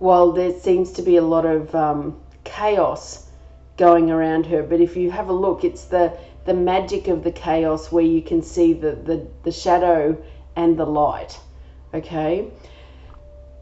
while 0.00 0.32
there 0.32 0.58
seems 0.58 0.92
to 0.92 1.02
be 1.02 1.16
a 1.16 1.22
lot 1.22 1.44
of 1.44 1.74
um, 1.74 2.18
chaos 2.42 3.28
going 3.76 4.10
around 4.10 4.46
her. 4.46 4.62
But 4.62 4.80
if 4.80 4.96
you 4.96 5.10
have 5.10 5.28
a 5.28 5.32
look, 5.32 5.62
it's 5.62 5.84
the, 5.84 6.16
the 6.44 6.54
magic 6.54 7.08
of 7.08 7.24
the 7.24 7.32
chaos 7.32 7.92
where 7.92 8.04
you 8.04 8.22
can 8.22 8.42
see 8.42 8.72
the, 8.72 8.92
the, 8.92 9.26
the 9.44 9.52
shadow 9.52 10.16
and 10.56 10.76
the 10.78 10.86
light. 10.86 11.38
Okay? 11.92 12.50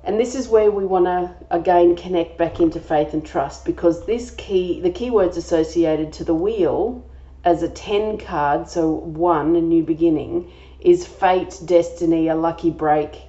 And 0.05 0.19
this 0.19 0.35
is 0.35 0.49
where 0.49 0.71
we 0.71 0.87
want 0.87 1.07
to 1.07 1.35
again 1.51 1.97
connect 1.97 2.39
back 2.39 2.61
into 2.61 2.81
faith 2.81 3.13
and 3.13 3.25
trust 3.25 3.65
because 3.65 4.07
this 4.07 4.31
key, 4.33 4.81
the 4.81 4.91
keywords 4.91 5.37
associated 5.37 6.13
to 6.15 6.25
the 6.25 6.35
wheel 6.35 7.05
as 7.45 7.63
a 7.63 7.69
10 7.69 8.19
card, 8.19 8.69
so 8.69 8.91
one, 8.91 9.57
a 9.57 9.61
new 9.61 9.83
beginning, 9.83 10.51
is 10.81 11.07
fate, 11.07 11.61
destiny, 11.65 12.29
a 12.29 12.35
lucky 12.35 12.71
break, 12.71 13.23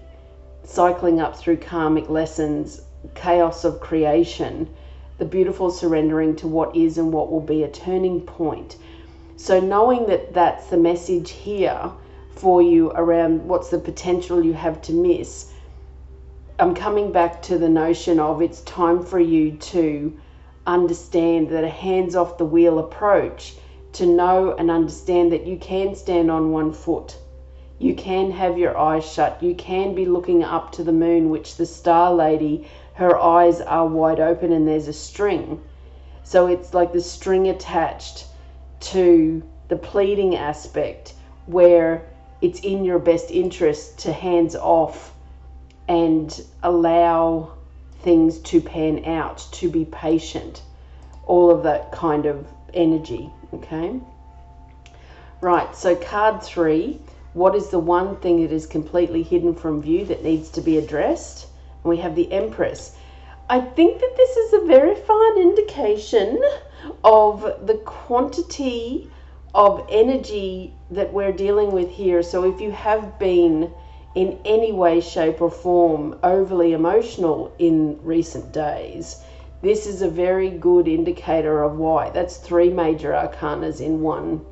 cycling 0.63 1.19
up 1.19 1.35
through 1.35 1.57
karmic 1.57 2.09
lessons, 2.09 2.81
chaos 3.15 3.63
of 3.63 3.79
creation, 3.79 4.69
the 5.17 5.25
beautiful 5.25 5.69
surrendering 5.71 6.35
to 6.35 6.47
what 6.47 6.75
is 6.75 6.97
and 6.97 7.11
what 7.11 7.31
will 7.31 7.41
be 7.41 7.63
a 7.63 7.69
turning 7.69 8.21
point. 8.21 8.77
So, 9.41 9.61
knowing 9.61 10.07
that 10.07 10.33
that's 10.33 10.67
the 10.67 10.75
message 10.75 11.31
here 11.31 11.91
for 12.31 12.61
you 12.61 12.91
around 12.91 13.47
what's 13.47 13.69
the 13.69 13.79
potential 13.79 14.43
you 14.43 14.51
have 14.51 14.81
to 14.81 14.91
miss, 14.91 15.53
I'm 16.59 16.75
coming 16.75 17.13
back 17.13 17.41
to 17.43 17.57
the 17.57 17.69
notion 17.69 18.19
of 18.19 18.41
it's 18.41 18.59
time 18.63 19.01
for 19.01 19.17
you 19.17 19.53
to 19.53 20.13
understand 20.67 21.47
that 21.51 21.63
a 21.63 21.69
hands 21.69 22.17
off 22.17 22.37
the 22.37 22.43
wheel 22.43 22.79
approach 22.79 23.55
to 23.93 24.05
know 24.05 24.55
and 24.57 24.69
understand 24.69 25.31
that 25.31 25.47
you 25.47 25.55
can 25.55 25.95
stand 25.95 26.29
on 26.29 26.51
one 26.51 26.73
foot. 26.73 27.17
You 27.79 27.95
can 27.95 28.31
have 28.31 28.57
your 28.57 28.77
eyes 28.77 29.09
shut. 29.09 29.41
You 29.41 29.55
can 29.55 29.95
be 29.95 30.05
looking 30.05 30.43
up 30.43 30.73
to 30.73 30.83
the 30.83 30.91
moon, 30.91 31.29
which 31.29 31.55
the 31.55 31.65
Star 31.65 32.13
Lady 32.13 32.67
her 32.95 33.17
eyes 33.17 33.61
are 33.61 33.87
wide 33.87 34.19
open 34.19 34.51
and 34.51 34.67
there's 34.67 34.89
a 34.89 34.93
string. 34.93 35.61
So 36.23 36.47
it's 36.47 36.73
like 36.73 36.91
the 36.91 36.99
string 36.99 37.47
attached 37.47 38.25
to 38.79 39.43
the 39.67 39.75
pleading 39.75 40.35
aspect 40.35 41.13
where 41.45 42.05
it's 42.41 42.59
in 42.61 42.85
your 42.85 42.99
best 42.99 43.31
interest 43.31 43.99
to 43.99 44.13
hands 44.13 44.55
off 44.55 45.13
and 45.87 46.41
allow 46.63 47.51
things 48.01 48.39
to 48.39 48.61
pan 48.61 49.03
out, 49.05 49.45
to 49.51 49.69
be 49.69 49.85
patient, 49.85 50.61
all 51.25 51.51
of 51.51 51.63
that 51.63 51.91
kind 51.91 52.25
of 52.25 52.47
energy. 52.73 53.29
Okay. 53.53 53.99
Right, 55.41 55.75
so 55.75 55.95
card 55.95 56.43
three 56.43 56.99
what 57.33 57.53
is 57.55 57.69
the 57.69 57.79
one 57.79 58.15
thing 58.17 58.41
that 58.41 58.51
is 58.51 58.65
completely 58.65 59.21
hidden 59.21 59.53
from 59.53 59.81
view 59.81 60.03
that 60.05 60.23
needs 60.23 60.49
to 60.49 60.61
be 60.61 60.77
addressed? 60.77 61.47
we 61.83 61.97
have 61.97 62.15
the 62.15 62.31
Empress. 62.31 62.95
I 63.51 63.61
think 63.61 63.99
that 63.99 64.13
this 64.15 64.37
is 64.37 64.53
a 64.53 64.65
very 64.67 64.93
fine 64.93 65.37
indication 65.39 66.39
of 67.03 67.41
the 67.65 67.81
quantity 67.83 69.09
of 69.55 69.87
energy 69.89 70.75
that 70.91 71.11
we're 71.11 71.31
dealing 71.31 71.71
with 71.71 71.89
here. 71.89 72.21
So 72.21 72.43
if 72.43 72.61
you 72.61 72.69
have 72.69 73.17
been 73.17 73.71
in 74.13 74.37
any 74.45 74.71
way, 74.71 75.01
shape, 75.01 75.41
or 75.41 75.49
form 75.49 76.19
overly 76.21 76.73
emotional 76.73 77.51
in 77.57 77.99
recent 78.03 78.51
days, 78.51 79.23
this 79.63 79.87
is 79.87 80.03
a 80.03 80.09
very 80.09 80.51
good 80.51 80.87
indicator 80.87 81.63
of 81.63 81.75
why. 81.75 82.11
That's 82.11 82.37
three 82.37 82.69
major 82.69 83.13
arcanas 83.13 83.81
in 83.81 84.01
one 84.01 84.45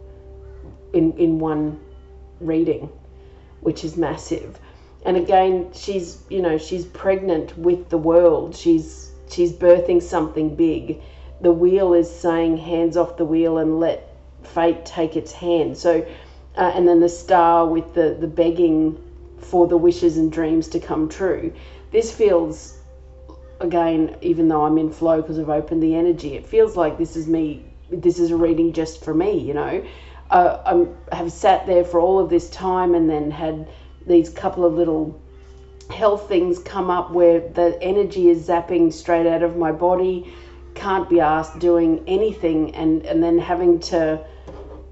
in, 0.94 1.14
in 1.20 1.38
one 1.38 1.80
reading, 2.40 2.90
which 3.62 3.84
is 3.84 3.96
massive 3.96 4.60
and 5.08 5.18
again 5.18 5.68
she's 5.74 6.24
you 6.30 6.42
know 6.42 6.58
she's 6.58 6.86
pregnant 6.86 7.58
with 7.58 7.90
the 7.90 7.98
world 7.98 8.56
she's 8.56 9.12
she's 9.30 9.52
birthing 9.52 10.02
something 10.02 10.56
big 10.56 11.02
the 11.42 11.52
wheel 11.52 11.94
is 11.94 12.10
saying 12.10 12.58
hands 12.58 12.96
off 12.96 13.18
the 13.18 13.26
wheel 13.26 13.58
and 13.58 13.80
let 13.80 14.16
fate 14.44 14.86
take 14.86 15.16
its 15.16 15.32
hand 15.32 15.76
so 15.76 16.06
uh, 16.56 16.72
and 16.76 16.88
then 16.88 17.00
the 17.00 17.10
star 17.10 17.66
with 17.68 17.94
the 17.96 18.16
the 18.20 18.28
begging 18.28 18.96
for 19.40 19.68
the 19.68 19.78
wishes 19.78 20.18
and 20.18 20.32
dreams 20.32 20.68
to 20.70 20.80
come 20.80 21.08
true. 21.08 21.54
This 21.92 22.14
feels, 22.14 22.78
again, 23.60 24.16
even 24.22 24.48
though 24.48 24.66
I'm 24.66 24.78
in 24.78 24.92
flow 24.92 25.22
because 25.22 25.40
I've 25.40 25.50
opened 25.50 25.82
the 25.82 25.96
energy, 25.96 26.36
it 26.36 26.46
feels 26.46 26.76
like 26.76 26.98
this 26.98 27.16
is 27.16 27.28
me, 27.28 27.66
this 27.90 28.20
is 28.20 28.32
a 28.32 28.36
reading 28.36 28.74
just 28.74 29.04
for 29.04 29.14
me, 29.14 29.40
you 29.40 29.54
know. 29.54 29.84
Uh, 30.30 30.86
I 31.12 31.16
have 31.16 31.32
sat 31.32 31.66
there 31.66 31.86
for 31.86 32.02
all 32.02 32.20
of 32.20 32.30
this 32.30 32.50
time 32.50 32.96
and 32.96 33.10
then 33.10 33.32
had 33.32 33.70
these 34.08 34.30
couple 34.30 34.66
of 34.66 34.74
little 34.74 35.20
health 35.90 36.28
things 36.28 36.60
come 36.60 36.90
up 36.90 37.12
where 37.12 37.40
the 37.40 37.78
energy 37.82 38.30
is 38.30 38.48
zapping 38.48 38.92
straight 38.92 39.28
out 39.28 39.44
of 39.44 39.56
my 39.56 39.72
body, 39.72 40.34
can't 40.76 41.10
be 41.10 41.20
asked 41.20 41.60
doing 41.60 42.04
anything, 42.08 42.76
and, 42.76 43.06
and 43.06 43.24
then 43.24 43.40
having 43.40 43.80
to 43.80 44.24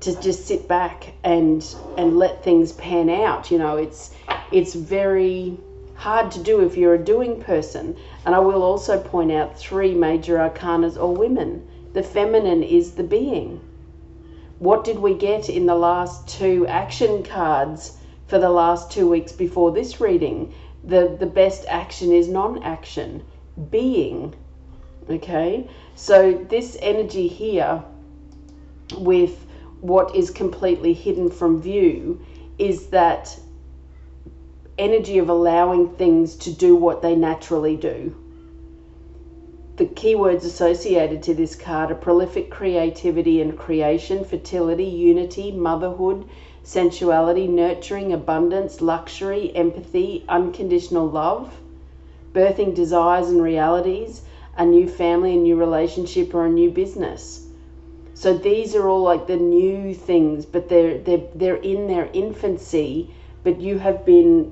to 0.02 0.22
just 0.22 0.46
sit 0.46 0.68
back 0.68 1.14
and 1.24 1.76
and 1.98 2.20
let 2.20 2.44
things 2.44 2.74
pan 2.74 3.10
out. 3.10 3.50
You 3.50 3.58
know, 3.58 3.78
it's 3.78 4.12
it's 4.52 4.76
very 4.76 5.58
hard 5.96 6.30
to 6.32 6.44
do 6.44 6.66
if 6.66 6.78
you're 6.78 6.96
a 6.96 7.04
doing 7.04 7.42
person. 7.42 7.96
And 8.26 8.36
I 8.36 8.40
will 8.40 8.64
also 8.64 9.02
point 9.02 9.32
out 9.32 9.58
three 9.58 9.94
major 9.94 10.38
arcanas 10.38 11.02
or 11.02 11.16
women. 11.16 11.68
The 11.94 12.04
feminine 12.04 12.64
is 12.64 12.92
the 12.92 13.04
being. 13.04 13.62
What 14.60 14.84
did 14.84 15.00
we 15.00 15.16
get 15.16 15.50
in 15.50 15.66
the 15.66 15.76
last 15.76 16.28
two 16.28 16.68
action 16.68 17.24
cards 17.24 17.98
for 18.28 18.40
the 18.40 18.50
last 18.50 18.92
two 18.92 19.10
weeks 19.10 19.32
before 19.32 19.72
this 19.72 20.00
reading? 20.02 20.54
The 20.84 21.16
the 21.20 21.26
best 21.26 21.66
action 21.68 22.12
is 22.12 22.28
non-action, 22.28 23.24
being. 23.70 24.36
Okay? 25.10 25.70
So 25.96 26.34
this 26.50 26.78
energy 26.82 27.28
here 27.28 27.84
with 28.98 29.46
what 29.82 30.16
is 30.16 30.32
completely 30.32 30.94
hidden 30.94 31.30
from 31.30 31.62
view 31.62 32.20
is 32.58 32.88
that 32.88 33.38
energy 34.78 35.18
of 35.18 35.30
allowing 35.30 35.90
things 35.90 36.36
to 36.36 36.52
do 36.52 36.76
what 36.76 37.02
they 37.02 37.16
naturally 37.16 37.78
do. 37.78 38.16
The 39.78 39.86
keywords 39.86 40.46
associated 40.46 41.22
to 41.24 41.34
this 41.34 41.56
card 41.56 41.92
are 41.92 41.96
prolific 41.96 42.50
creativity 42.50 43.42
and 43.42 43.58
creation, 43.58 44.24
fertility, 44.24 44.86
unity, 44.86 45.52
motherhood, 45.52 46.26
sensuality, 46.66 47.48
nurturing, 47.48 48.12
abundance, 48.12 48.82
luxury, 48.82 49.56
empathy, 49.56 50.26
unconditional 50.28 51.08
love, 51.08 51.54
birthing 52.34 52.74
desires 52.74 53.30
and 53.30 53.42
realities, 53.42 54.24
a 54.58 54.66
new 54.66 54.90
family, 54.90 55.34
a 55.34 55.38
new 55.38 55.56
relationship, 55.56 56.34
or 56.34 56.48
a 56.48 56.50
new 56.50 56.72
business. 56.72 57.46
So 58.16 58.36
these 58.36 58.76
are 58.76 58.90
all 58.90 59.04
like 59.04 59.28
the 59.28 59.38
new 59.38 59.94
things, 59.94 60.44
but 60.46 60.68
they're 60.68 60.98
they're 60.98 61.28
they're 61.36 61.56
in 61.58 61.88
their 61.88 62.10
infancy, 62.14 63.14
but 63.44 63.62
you 63.62 63.78
have 63.78 64.04
been 64.04 64.52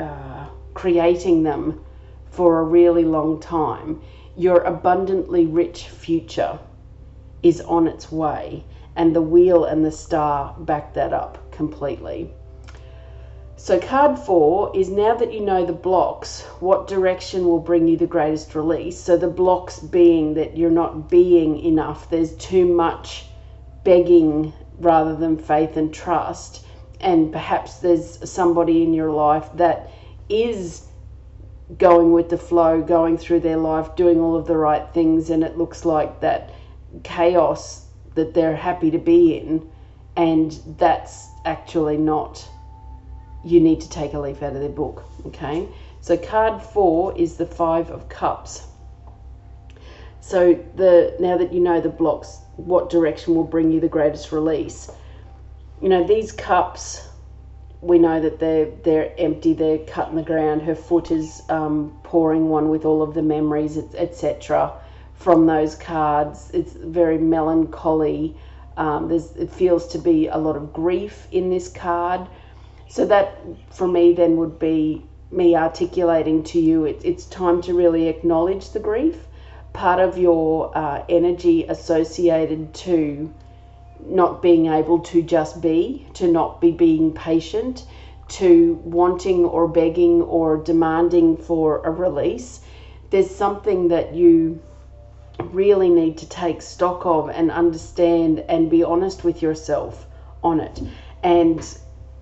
uh, 0.00 0.48
creating 0.74 1.44
them 1.44 1.84
for 2.30 2.58
a 2.58 2.64
really 2.64 3.04
long 3.04 3.38
time. 3.38 4.02
Your 4.36 4.62
abundantly 4.62 5.46
rich 5.46 5.88
future 5.88 6.58
is 7.42 7.60
on 7.60 7.86
its 7.86 8.10
way, 8.10 8.64
and 8.96 9.14
the 9.14 9.22
wheel 9.22 9.64
and 9.64 9.84
the 9.84 9.92
star 9.92 10.54
back 10.58 10.94
that 10.94 11.12
up 11.12 11.52
completely. 11.52 12.30
So, 13.58 13.80
card 13.80 14.18
four 14.18 14.70
is 14.76 14.90
now 14.90 15.14
that 15.14 15.32
you 15.32 15.40
know 15.40 15.64
the 15.64 15.72
blocks, 15.72 16.42
what 16.60 16.86
direction 16.86 17.46
will 17.46 17.58
bring 17.58 17.88
you 17.88 17.96
the 17.96 18.06
greatest 18.06 18.54
release? 18.54 18.98
So, 18.98 19.16
the 19.16 19.28
blocks 19.28 19.78
being 19.78 20.34
that 20.34 20.56
you're 20.56 20.70
not 20.70 21.08
being 21.08 21.58
enough, 21.60 22.10
there's 22.10 22.34
too 22.36 22.66
much 22.66 23.26
begging 23.82 24.52
rather 24.78 25.16
than 25.16 25.38
faith 25.38 25.76
and 25.76 25.92
trust. 25.92 26.66
And 27.00 27.32
perhaps 27.32 27.78
there's 27.78 28.30
somebody 28.30 28.82
in 28.82 28.92
your 28.92 29.10
life 29.10 29.48
that 29.54 29.90
is 30.28 30.86
going 31.78 32.12
with 32.12 32.28
the 32.28 32.38
flow, 32.38 32.82
going 32.82 33.16
through 33.16 33.40
their 33.40 33.56
life, 33.56 33.96
doing 33.96 34.20
all 34.20 34.36
of 34.36 34.46
the 34.46 34.56
right 34.56 34.86
things, 34.92 35.30
and 35.30 35.42
it 35.42 35.56
looks 35.56 35.84
like 35.84 36.20
that 36.20 36.52
chaos 37.02 37.85
that 38.16 38.34
they're 38.34 38.56
happy 38.56 38.90
to 38.90 38.98
be 38.98 39.36
in, 39.36 39.70
and 40.16 40.52
that's 40.78 41.30
actually 41.44 41.96
not 41.96 42.46
you 43.44 43.60
need 43.60 43.80
to 43.80 43.88
take 43.88 44.12
a 44.12 44.18
leaf 44.18 44.42
out 44.42 44.54
of 44.54 44.60
their 44.60 44.68
book. 44.68 45.04
Okay, 45.26 45.68
so 46.00 46.16
card 46.16 46.60
four 46.60 47.16
is 47.16 47.36
the 47.36 47.46
Five 47.46 47.90
of 47.90 48.08
Cups. 48.08 48.66
So 50.20 50.54
the 50.74 51.14
now 51.20 51.38
that 51.38 51.52
you 51.52 51.60
know 51.60 51.80
the 51.80 51.88
blocks, 51.88 52.40
what 52.56 52.90
direction 52.90 53.36
will 53.36 53.44
bring 53.44 53.70
you 53.70 53.78
the 53.78 53.88
greatest 53.88 54.32
release? 54.32 54.90
You 55.80 55.88
know 55.88 56.04
these 56.04 56.32
cups. 56.32 57.08
We 57.80 58.00
know 58.00 58.20
that 58.20 58.40
they're 58.40 58.70
they're 58.82 59.12
empty. 59.18 59.52
They're 59.52 59.78
cut 59.78 60.08
in 60.08 60.16
the 60.16 60.22
ground. 60.22 60.62
Her 60.62 60.74
foot 60.74 61.12
is 61.12 61.42
um, 61.48 61.96
pouring 62.02 62.48
one 62.48 62.70
with 62.70 62.84
all 62.84 63.02
of 63.02 63.14
the 63.14 63.22
memories, 63.22 63.78
etc. 63.94 64.72
From 65.16 65.46
those 65.46 65.74
cards, 65.74 66.50
it's 66.52 66.72
very 66.72 67.18
melancholy. 67.18 68.36
Um, 68.76 69.08
there's, 69.08 69.34
it 69.36 69.50
feels 69.50 69.88
to 69.88 69.98
be 69.98 70.28
a 70.28 70.36
lot 70.36 70.56
of 70.56 70.72
grief 70.72 71.26
in 71.32 71.50
this 71.50 71.68
card 71.68 72.28
so 72.88 73.04
that 73.06 73.38
for 73.70 73.88
me 73.88 74.12
then 74.12 74.36
would 74.36 74.58
be 74.58 75.02
me 75.30 75.56
articulating 75.56 76.42
to 76.44 76.60
you 76.60 76.84
it, 76.84 77.00
it's 77.04 77.26
time 77.26 77.60
to 77.62 77.74
really 77.74 78.08
acknowledge 78.08 78.70
the 78.70 78.78
grief. 78.78 79.26
Part 79.72 80.00
of 80.00 80.16
your 80.16 80.76
uh, 80.76 81.04
energy 81.08 81.64
associated 81.64 82.72
to 82.74 83.32
not 84.04 84.40
being 84.40 84.66
able 84.66 85.00
to 85.00 85.22
just 85.22 85.60
be, 85.60 86.06
to 86.14 86.30
not 86.30 86.60
be 86.60 86.70
being 86.70 87.12
patient, 87.12 87.84
to 88.28 88.80
wanting 88.84 89.44
or 89.44 89.68
begging 89.68 90.22
or 90.22 90.56
demanding 90.56 91.36
for 91.36 91.84
a 91.84 91.90
release. 91.90 92.60
There's 93.10 93.30
something 93.30 93.88
that 93.88 94.14
you 94.14 94.60
really 95.44 95.88
need 95.88 96.18
to 96.18 96.28
take 96.28 96.62
stock 96.62 97.04
of 97.04 97.28
and 97.28 97.50
understand 97.50 98.40
and 98.48 98.70
be 98.70 98.82
honest 98.82 99.24
with 99.24 99.42
yourself 99.42 100.06
on 100.42 100.60
it. 100.60 100.80
And 101.22 101.58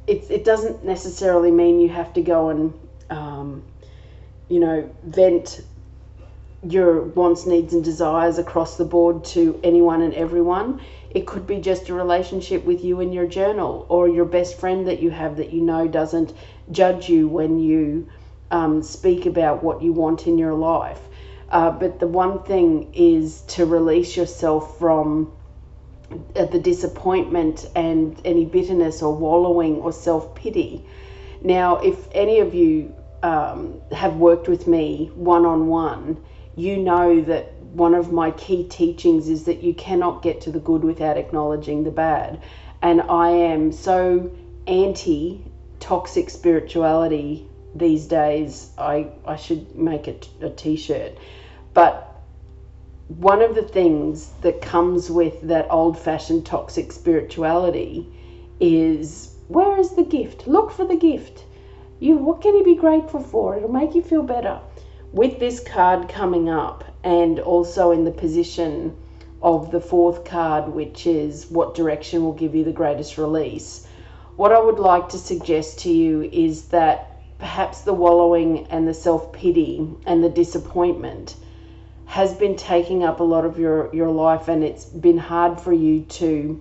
it, 0.07 0.31
it 0.31 0.45
doesn't 0.45 0.85
necessarily 0.85 1.51
mean 1.51 1.81
you 1.81 1.89
have 1.89 2.13
to 2.15 2.23
go 2.23 2.49
and, 2.49 2.73
um, 3.11 3.63
you 4.49 4.61
know, 4.61 4.91
vent 5.05 5.61
your 6.69 7.03
wants, 7.03 7.47
needs, 7.47 7.75
and 7.75 7.85
desires 7.85 8.39
across 8.39 8.77
the 8.77 8.85
board 8.85 9.25
to 9.25 9.61
anyone 9.63 10.01
and 10.01 10.15
everyone. 10.15 10.81
It 11.11 11.27
could 11.27 11.47
be 11.47 11.59
just 11.59 11.89
a 11.89 11.95
relationship 11.95 12.65
with 12.65 12.83
you 12.85 13.01
and 13.01 13.13
your 13.15 13.27
journal 13.27 13.87
or 13.89 14.09
your 14.09 14.25
best 14.25 14.59
friend 14.59 14.87
that 14.89 15.01
you 15.01 15.11
have 15.11 15.37
that 15.37 15.53
you 15.53 15.61
know 15.61 15.87
doesn't 15.87 16.33
judge 16.71 17.09
you 17.09 17.29
when 17.29 17.59
you 17.59 18.09
um, 18.51 18.83
speak 18.83 19.27
about 19.27 19.63
what 19.63 19.83
you 19.83 19.93
want 19.93 20.27
in 20.27 20.39
your 20.39 20.55
life. 20.55 21.01
Uh, 21.55 21.71
but 21.71 22.01
the 22.01 22.09
one 22.09 22.43
thing 22.43 22.93
is 22.93 23.43
to 23.43 23.65
release 23.65 24.17
yourself 24.17 24.77
from 24.77 25.33
the 26.35 26.59
disappointment 26.59 27.65
and 27.77 28.21
any 28.25 28.45
bitterness 28.45 29.01
or 29.03 29.15
wallowing 29.15 29.77
or 29.77 29.93
self 29.93 30.35
pity. 30.35 30.85
Now, 31.43 31.77
if 31.77 32.09
any 32.11 32.41
of 32.41 32.55
you 32.55 32.93
um, 33.23 33.81
have 33.93 34.17
worked 34.17 34.49
with 34.49 34.67
me 34.67 35.13
one 35.15 35.47
on 35.47 35.69
one, 35.69 36.19
you 36.57 36.77
know 36.77 37.21
that 37.23 37.53
one 37.73 37.95
of 37.95 38.11
my 38.11 38.33
key 38.33 38.65
teachings 38.65 39.29
is 39.29 39.45
that 39.45 39.63
you 39.63 39.75
cannot 39.75 40.23
get 40.23 40.41
to 40.43 40.51
the 40.51 40.59
good 40.59 40.83
without 40.83 41.17
acknowledging 41.17 41.85
the 41.85 41.91
bad. 41.93 42.41
And 42.83 43.01
I 43.03 43.31
am 43.31 43.71
so 43.71 44.29
anti 44.67 45.41
toxic 45.79 46.31
spirituality 46.31 47.47
these 47.77 48.07
days. 48.07 48.71
I, 48.77 49.07
I 49.25 49.37
should 49.37 49.77
make 49.77 50.09
it 50.09 50.29
a 50.41 50.51
t 50.51 50.75
shirt. 50.75 51.13
But 51.75 52.23
one 53.09 53.43
of 53.43 53.57
the 53.57 53.63
things 53.63 54.31
that 54.43 54.63
comes 54.63 55.11
with 55.11 55.41
that 55.43 55.67
old 55.71 55.99
fashioned 55.99 56.47
toxic 56.47 56.93
spirituality 56.93 58.07
is 58.61 59.35
where 59.49 59.77
is 59.77 59.91
the 59.91 60.05
gift? 60.05 60.47
Look 60.47 60.71
for 60.71 60.87
the 60.87 60.95
gift. 60.95 61.45
You 61.99 62.17
what 62.17 62.41
can 62.41 62.57
you 62.57 62.63
be 62.63 62.77
grateful 62.77 63.19
for? 63.19 63.57
It'll 63.57 63.73
make 63.73 63.97
you 63.97 64.03
feel 64.03 64.23
better. 64.23 64.61
With 65.13 65.41
this 65.41 65.59
card 65.59 66.09
coming 66.09 66.49
up 66.49 66.85
and 67.03 67.41
also 67.41 67.91
in 67.91 68.05
the 68.05 68.13
position 68.13 68.97
of 69.43 69.73
the 69.73 69.81
fourth 69.81 70.25
card, 70.25 70.73
which 70.73 71.09
is 71.09 71.51
what 71.51 71.75
direction 71.75 72.23
will 72.25 72.33
give 72.33 72.55
you 72.55 72.63
the 72.63 72.73
greatest 72.73 73.19
release. 73.19 73.87
What 74.37 74.53
I 74.53 74.61
would 74.61 74.79
like 74.79 75.09
to 75.09 75.19
suggest 75.19 75.81
to 75.81 75.91
you 75.91 76.23
is 76.33 76.67
that 76.67 77.21
perhaps 77.39 77.81
the 77.81 77.95
wallowing 77.95 78.69
and 78.69 78.87
the 78.87 78.95
self 78.95 79.33
pity 79.33 79.89
and 80.07 80.23
the 80.23 80.31
disappointment 80.31 81.35
has 82.07 82.35
been 82.35 82.57
taking 82.57 83.03
up 83.03 83.21
a 83.21 83.25
lot 83.25 83.45
of 83.45 83.59
your, 83.59 83.93
your 83.95 84.11
life 84.11 84.49
and 84.49 84.63
it's 84.63 84.85
been 84.85 85.19
hard 85.19 85.61
for 85.61 85.73
you 85.73 86.01
to 86.03 86.61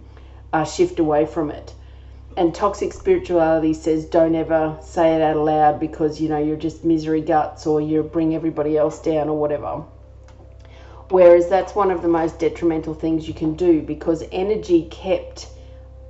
uh, 0.52 0.64
shift 0.64 1.00
away 1.00 1.26
from 1.26 1.52
it. 1.52 1.74
And 2.36 2.54
toxic 2.56 2.94
spirituality 2.94 3.74
says 3.74 4.06
don't 4.06 4.34
ever 4.36 4.78
say 4.82 5.16
it 5.16 5.22
out 5.22 5.38
loud 5.38 5.80
because 5.80 6.20
you 6.20 6.30
know 6.30 6.40
you're 6.40 6.58
just 6.58 6.84
misery 6.84 7.22
guts 7.22 7.68
or 7.68 7.80
you 7.80 8.02
bring 8.02 8.34
everybody 8.34 8.76
else 8.78 9.00
down 9.00 9.30
or 9.30 9.38
whatever. 9.38 9.84
Whereas 11.10 11.48
that's 11.48 11.76
one 11.76 11.92
of 11.92 12.02
the 12.02 12.08
most 12.08 12.40
detrimental 12.40 12.96
things 12.96 13.28
you 13.28 13.36
can 13.36 13.54
do 13.54 13.84
because 13.84 14.24
energy 14.32 14.88
kept 14.90 15.48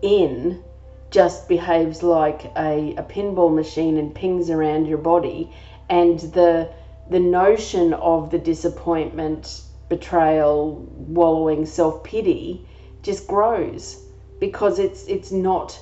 in 0.01 0.63
just 1.09 1.47
behaves 1.47 2.01
like 2.01 2.45
a, 2.57 2.95
a 2.95 3.03
pinball 3.03 3.53
machine 3.53 3.97
and 3.97 4.15
pings 4.15 4.49
around 4.49 4.87
your 4.87 4.97
body 4.97 5.49
and 5.89 6.19
the 6.19 6.69
the 7.09 7.19
notion 7.19 7.93
of 7.93 8.29
the 8.31 8.37
disappointment 8.39 9.61
betrayal 9.89 10.87
wallowing 10.91 11.65
self-pity 11.65 12.65
just 13.01 13.27
grows 13.27 14.05
because 14.39 14.79
it's 14.79 15.05
it's 15.07 15.31
not 15.31 15.79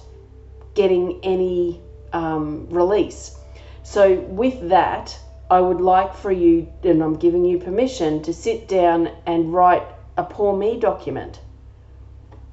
getting 0.74 1.20
any 1.24 1.80
um, 2.14 2.68
release 2.70 3.38
so 3.84 4.20
with 4.22 4.70
that 4.70 5.18
i 5.50 5.62
would 5.62 5.80
like 5.82 6.14
for 6.16 6.32
you 6.32 6.68
and 6.84 7.04
i'm 7.04 7.16
giving 7.16 7.46
you 7.46 7.58
permission 7.58 8.22
to 8.22 8.34
sit 8.34 8.68
down 8.68 9.10
and 9.26 9.54
write 9.54 9.84
a 10.18 10.24
poor 10.24 10.56
me 10.58 10.80
document 10.80 11.40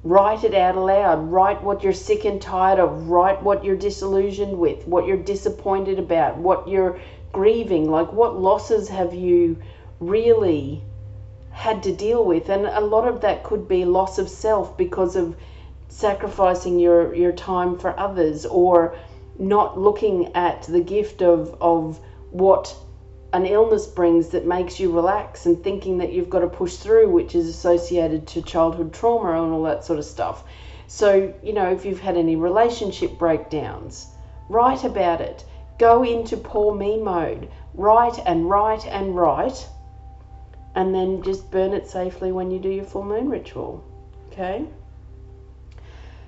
Write 0.03 0.45
it 0.45 0.53
out 0.53 0.77
aloud. 0.77 1.29
Write 1.29 1.61
what 1.61 1.83
you're 1.83 1.91
sick 1.91 2.23
and 2.23 2.41
tired 2.41 2.79
of. 2.79 3.09
Write 3.09 3.43
what 3.43 3.65
you're 3.65 3.75
disillusioned 3.75 4.57
with, 4.57 4.87
what 4.87 5.05
you're 5.05 5.17
disappointed 5.17 5.99
about, 5.99 6.37
what 6.37 6.69
you're 6.69 6.97
grieving. 7.31 7.89
Like, 7.89 8.11
what 8.13 8.39
losses 8.39 8.89
have 8.89 9.13
you 9.13 9.57
really 9.99 10.83
had 11.51 11.83
to 11.83 11.95
deal 11.95 12.23
with? 12.23 12.49
And 12.49 12.65
a 12.65 12.81
lot 12.81 13.07
of 13.07 13.21
that 13.21 13.43
could 13.43 13.67
be 13.67 13.85
loss 13.85 14.17
of 14.17 14.29
self 14.29 14.77
because 14.77 15.15
of 15.15 15.35
sacrificing 15.89 16.79
your, 16.79 17.13
your 17.13 17.31
time 17.31 17.77
for 17.77 17.99
others 17.99 18.45
or 18.45 18.95
not 19.37 19.79
looking 19.79 20.35
at 20.35 20.63
the 20.63 20.81
gift 20.81 21.21
of, 21.21 21.55
of 21.61 21.99
what 22.31 22.75
an 23.33 23.45
illness 23.45 23.85
brings 23.85 24.29
that 24.29 24.45
makes 24.45 24.79
you 24.79 24.91
relax 24.91 25.45
and 25.45 25.63
thinking 25.63 25.99
that 25.99 26.11
you've 26.11 26.29
got 26.29 26.39
to 26.39 26.47
push 26.47 26.75
through, 26.75 27.09
which 27.09 27.35
is 27.35 27.47
associated 27.47 28.27
to 28.27 28.41
childhood 28.41 28.93
trauma 28.93 29.43
and 29.43 29.53
all 29.53 29.63
that 29.63 29.83
sort 29.83 29.99
of 29.99 30.05
stuff. 30.05 30.43
So, 30.87 31.33
you 31.43 31.53
know, 31.53 31.69
if 31.69 31.85
you've 31.85 31.99
had 31.99 32.17
any 32.17 32.35
relationship 32.35 33.19
breakdowns, 33.19 34.07
write 34.49 34.83
about 34.83 35.21
it. 35.21 35.45
Go 35.79 36.03
into 36.03 36.37
poor 36.37 36.75
me 36.75 36.97
mode. 36.97 37.49
Write 37.73 38.19
and 38.25 38.47
write 38.49 38.85
and 38.85 39.15
write. 39.15 39.67
And 40.75 40.93
then 40.93 41.23
just 41.23 41.49
burn 41.49 41.73
it 41.73 41.87
safely 41.87 42.31
when 42.31 42.51
you 42.51 42.59
do 42.59 42.69
your 42.69 42.85
full 42.85 43.03
moon 43.03 43.29
ritual. 43.29 43.83
Okay? 44.27 44.65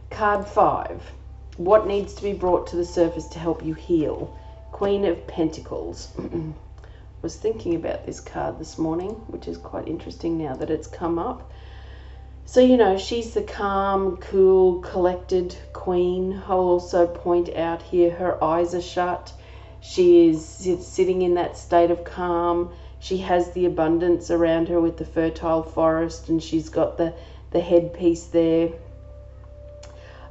Card 0.09 0.47
five. 0.47 1.11
What 1.57 1.85
needs 1.85 2.13
to 2.15 2.23
be 2.23 2.33
brought 2.33 2.67
to 2.67 2.75
the 2.75 2.85
surface 2.85 3.27
to 3.27 3.39
help 3.39 3.63
you 3.63 3.73
heal? 3.73 4.35
Queen 4.71 5.05
of 5.05 5.27
Pentacles. 5.27 6.09
was 7.21 7.35
thinking 7.35 7.75
about 7.75 8.05
this 8.05 8.19
card 8.19 8.57
this 8.57 8.77
morning, 8.77 9.09
which 9.27 9.47
is 9.47 9.57
quite 9.57 9.87
interesting 9.87 10.37
now 10.37 10.55
that 10.55 10.71
it's 10.71 10.87
come 10.87 11.19
up. 11.19 11.51
So, 12.45 12.59
you 12.59 12.77
know, 12.77 12.97
she's 12.97 13.33
the 13.33 13.43
calm, 13.43 14.17
cool, 14.17 14.79
collected 14.79 15.55
queen. 15.73 16.41
I'll 16.47 16.57
also 16.57 17.05
point 17.05 17.55
out 17.55 17.81
here 17.81 18.09
her 18.09 18.43
eyes 18.43 18.73
are 18.73 18.81
shut. 18.81 19.31
She 19.81 20.29
is 20.29 20.45
sitting 20.45 21.21
in 21.23 21.33
that 21.35 21.57
state 21.57 21.91
of 21.91 22.03
calm. 22.03 22.71
She 22.99 23.17
has 23.17 23.51
the 23.51 23.65
abundance 23.65 24.31
around 24.31 24.67
her 24.69 24.79
with 24.79 24.97
the 24.97 25.05
fertile 25.05 25.63
forest, 25.63 26.29
and 26.29 26.41
she's 26.41 26.69
got 26.69 26.97
the, 26.97 27.13
the 27.51 27.59
headpiece 27.59 28.25
there. 28.25 28.69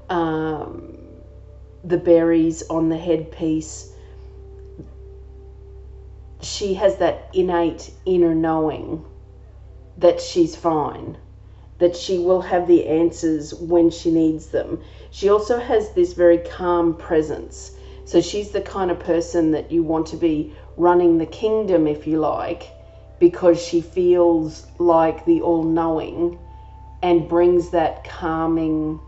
Um, 0.09 0.99
the 1.85 1.99
berries 1.99 2.63
on 2.69 2.89
the 2.89 2.99
headpiece 2.99 3.91
she 6.43 6.75
has 6.75 6.97
that 6.97 7.29
innate 7.33 7.91
inner 8.07 8.35
knowing 8.35 9.05
that 9.99 10.21
she's 10.21 10.57
fine, 10.57 11.17
that 11.79 11.97
she 11.97 12.19
will 12.19 12.41
have 12.41 12.67
the 12.67 12.87
answers 12.87 13.53
when 13.55 13.91
she 13.91 14.11
needs 14.11 14.47
them. 14.47 14.81
She 15.11 15.29
also 15.29 15.59
has 15.59 15.93
this 15.93 16.13
very 16.15 16.39
calm 16.39 16.95
presence. 16.95 17.77
So 18.11 18.21
she's 18.21 18.51
the 18.51 18.61
kind 18.61 18.91
of 18.91 18.99
person 18.99 19.53
that 19.53 19.71
you 19.71 19.85
want 19.85 20.09
to 20.09 20.17
be 20.17 20.53
running 20.77 21.19
the 21.19 21.27
kingdom, 21.27 21.87
if 21.87 22.09
you 22.09 22.19
like, 22.19 22.69
because 23.21 23.63
she 23.63 23.81
feels 23.81 24.67
like 24.81 25.25
the 25.27 25.43
all 25.43 25.63
knowing 25.63 26.37
and 27.03 27.29
brings 27.29 27.71
that 27.71 28.03
calming, 28.03 28.99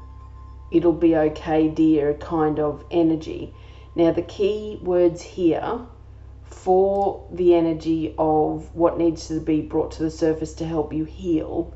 it'll 0.70 0.92
be 0.92 1.16
okay, 1.16 1.68
dear 1.68 2.14
kind 2.14 2.60
of 2.60 2.84
energy. 2.92 3.52
Now, 3.96 4.12
the 4.12 4.22
key 4.22 4.78
words 4.80 5.20
here 5.20 5.80
for 6.44 7.26
the 7.32 7.56
energy 7.56 8.14
of 8.18 8.72
what 8.72 8.98
needs 8.98 9.26
to 9.26 9.40
be 9.40 9.62
brought 9.62 9.90
to 9.92 10.04
the 10.04 10.12
surface 10.12 10.54
to 10.54 10.64
help 10.64 10.92
you 10.92 11.02
heal. 11.02 11.74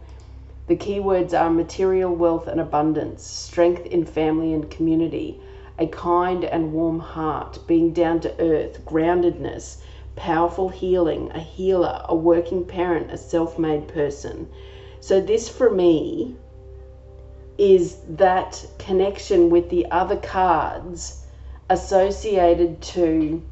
The 0.68 0.76
keywords 0.76 1.36
are 1.36 1.50
material 1.50 2.14
wealth 2.14 2.46
and 2.46 2.60
abundance, 2.60 3.26
strength 3.26 3.84
in 3.86 4.06
family 4.06 4.52
and 4.52 4.70
community, 4.70 5.40
a 5.78 5.86
kind 5.86 6.44
and 6.44 6.72
warm 6.72 6.98
heart, 6.98 7.58
being 7.66 7.92
down 7.92 8.20
to 8.20 8.40
earth, 8.40 8.84
groundedness, 8.84 9.78
powerful 10.16 10.68
healing, 10.70 11.30
a 11.34 11.38
healer, 11.38 12.02
a 12.08 12.14
working 12.14 12.64
parent, 12.64 13.10
a 13.12 13.18
self 13.18 13.58
made 13.58 13.86
person. 13.88 14.48
So, 15.00 15.20
this 15.20 15.48
for 15.48 15.70
me 15.70 16.36
is 17.58 17.98
that 18.08 18.66
connection 18.78 19.50
with 19.50 19.68
the 19.70 19.86
other 19.90 20.16
cards 20.16 21.24
associated 21.68 22.80
to 22.80 23.42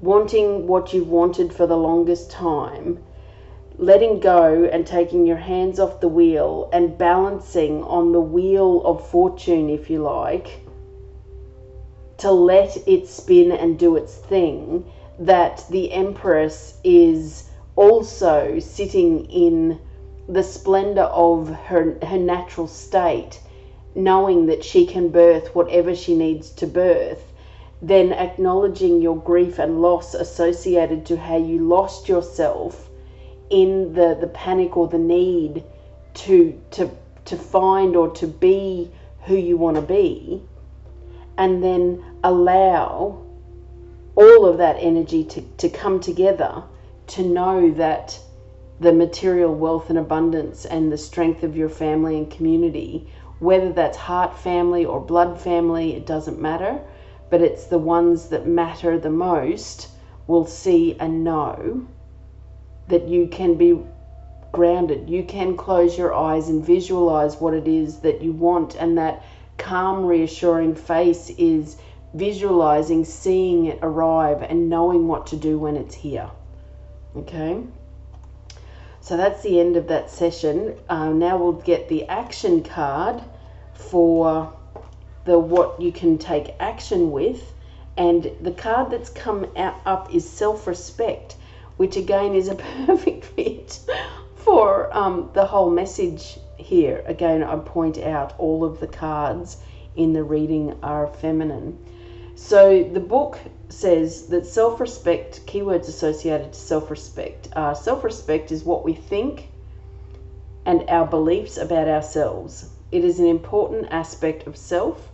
wanting 0.00 0.66
what 0.66 0.92
you've 0.92 1.08
wanted 1.08 1.52
for 1.52 1.66
the 1.66 1.76
longest 1.76 2.30
time, 2.30 3.02
letting 3.78 4.20
go 4.20 4.64
and 4.64 4.86
taking 4.86 5.26
your 5.26 5.36
hands 5.36 5.80
off 5.80 6.00
the 6.00 6.08
wheel 6.08 6.68
and 6.72 6.96
balancing 6.98 7.82
on 7.84 8.12
the 8.12 8.20
wheel 8.20 8.82
of 8.84 9.06
fortune, 9.08 9.70
if 9.70 9.88
you 9.88 10.00
like, 10.02 10.63
to 12.24 12.30
let 12.30 12.76
it 12.88 13.06
spin 13.06 13.52
and 13.52 13.78
do 13.78 13.96
its 13.96 14.14
thing, 14.14 14.90
that 15.18 15.62
the 15.68 15.92
Empress 15.92 16.78
is 16.82 17.50
also 17.76 18.58
sitting 18.58 19.26
in 19.26 19.78
the 20.26 20.42
splendor 20.42 21.02
of 21.02 21.50
her, 21.50 21.98
her 22.02 22.18
natural 22.18 22.66
state, 22.66 23.40
knowing 23.94 24.46
that 24.46 24.64
she 24.64 24.86
can 24.86 25.10
birth 25.10 25.54
whatever 25.54 25.94
she 25.94 26.16
needs 26.16 26.50
to 26.50 26.66
birth 26.66 27.30
then 27.82 28.12
acknowledging 28.12 29.02
your 29.02 29.16
grief 29.16 29.58
and 29.58 29.82
loss 29.82 30.14
associated 30.14 31.04
to 31.04 31.18
how 31.18 31.36
you 31.36 31.58
lost 31.58 32.08
yourself 32.08 32.88
in 33.50 33.92
the, 33.92 34.16
the 34.18 34.26
panic 34.28 34.74
or 34.74 34.88
the 34.88 34.98
need 34.98 35.62
to 36.14 36.58
to 36.70 36.90
to 37.26 37.36
find 37.36 37.94
or 37.94 38.08
to 38.08 38.26
be 38.26 38.90
who 39.24 39.36
you 39.36 39.58
want 39.58 39.76
to 39.76 39.82
be 39.82 40.42
and 41.36 41.62
then 41.62 42.02
allow 42.24 43.22
all 44.16 44.46
of 44.46 44.58
that 44.58 44.76
energy 44.80 45.24
to, 45.24 45.40
to 45.58 45.68
come 45.68 46.00
together 46.00 46.64
to 47.06 47.22
know 47.22 47.70
that 47.70 48.18
the 48.80 48.92
material 48.92 49.54
wealth 49.54 49.88
and 49.88 49.98
abundance 49.98 50.64
and 50.64 50.90
the 50.90 50.98
strength 50.98 51.44
of 51.44 51.56
your 51.56 51.68
family 51.68 52.18
and 52.18 52.30
community, 52.30 53.08
whether 53.38 53.72
that's 53.72 53.96
heart 53.96 54.36
family 54.36 54.84
or 54.84 55.00
blood 55.00 55.40
family, 55.40 55.94
it 55.94 56.06
doesn't 56.06 56.40
matter 56.40 56.80
but 57.34 57.42
it's 57.42 57.64
the 57.64 57.78
ones 57.78 58.28
that 58.28 58.46
matter 58.46 58.96
the 58.96 59.10
most 59.10 59.88
will 60.26 60.46
see 60.46 60.96
and 61.00 61.24
know 61.24 61.84
that 62.86 63.08
you 63.08 63.26
can 63.26 63.56
be 63.56 63.76
grounded. 64.52 65.10
You 65.10 65.24
can 65.24 65.56
close 65.56 65.98
your 65.98 66.14
eyes 66.14 66.48
and 66.48 66.64
visualize 66.64 67.40
what 67.40 67.54
it 67.54 67.66
is 67.66 67.98
that 68.00 68.22
you 68.22 68.32
want, 68.32 68.76
and 68.76 68.96
that 68.98 69.24
calm, 69.58 70.04
reassuring 70.04 70.76
face 70.76 71.30
is 71.30 71.76
visualizing, 72.14 73.04
seeing 73.04 73.66
it 73.66 73.78
arrive, 73.82 74.42
and 74.42 74.70
knowing 74.70 75.08
what 75.08 75.26
to 75.26 75.36
do 75.36 75.58
when 75.58 75.76
it's 75.76 75.94
here. 75.94 76.30
Okay? 77.16 77.62
So 79.00 79.16
that's 79.16 79.42
the 79.42 79.60
end 79.60 79.76
of 79.76 79.88
that 79.88 80.10
session. 80.10 80.78
Uh, 80.88 81.10
now 81.10 81.36
we'll 81.36 81.52
get 81.52 81.88
the 81.88 82.08
action 82.08 82.62
card 82.62 83.22
for 83.74 84.52
the 85.24 85.38
what 85.38 85.80
you 85.80 85.92
can 85.92 86.16
take 86.16 86.54
action 86.60 87.10
with. 87.10 87.52
And 87.96 88.30
the 88.40 88.52
card 88.52 88.90
that's 88.90 89.10
come 89.10 89.46
out, 89.56 89.80
up 89.84 90.14
is 90.14 90.28
self 90.28 90.66
respect, 90.66 91.36
which 91.76 91.96
again 91.96 92.34
is 92.34 92.48
a 92.48 92.54
perfect 92.86 93.24
fit 93.24 93.80
for 94.36 94.94
um, 94.96 95.30
the 95.34 95.46
whole 95.46 95.70
message 95.70 96.38
here. 96.56 97.02
Again, 97.06 97.42
I 97.42 97.56
point 97.56 97.98
out 97.98 98.34
all 98.38 98.64
of 98.64 98.80
the 98.80 98.86
cards 98.86 99.58
in 99.96 100.12
the 100.12 100.24
reading 100.24 100.76
are 100.82 101.06
feminine. 101.06 101.78
So 102.36 102.82
the 102.82 103.00
book 103.00 103.38
says 103.68 104.26
that 104.26 104.46
self 104.46 104.80
respect, 104.80 105.46
keywords 105.46 105.88
associated 105.88 106.52
to 106.52 106.58
self 106.58 106.90
respect, 106.90 107.48
uh, 107.54 107.74
self 107.74 108.04
respect 108.04 108.52
is 108.52 108.64
what 108.64 108.84
we 108.84 108.94
think 108.94 109.50
and 110.66 110.84
our 110.88 111.06
beliefs 111.06 111.56
about 111.56 111.88
ourselves. 111.88 112.70
It 112.90 113.04
is 113.04 113.20
an 113.20 113.26
important 113.26 113.88
aspect 113.90 114.46
of 114.46 114.56
self 114.56 115.10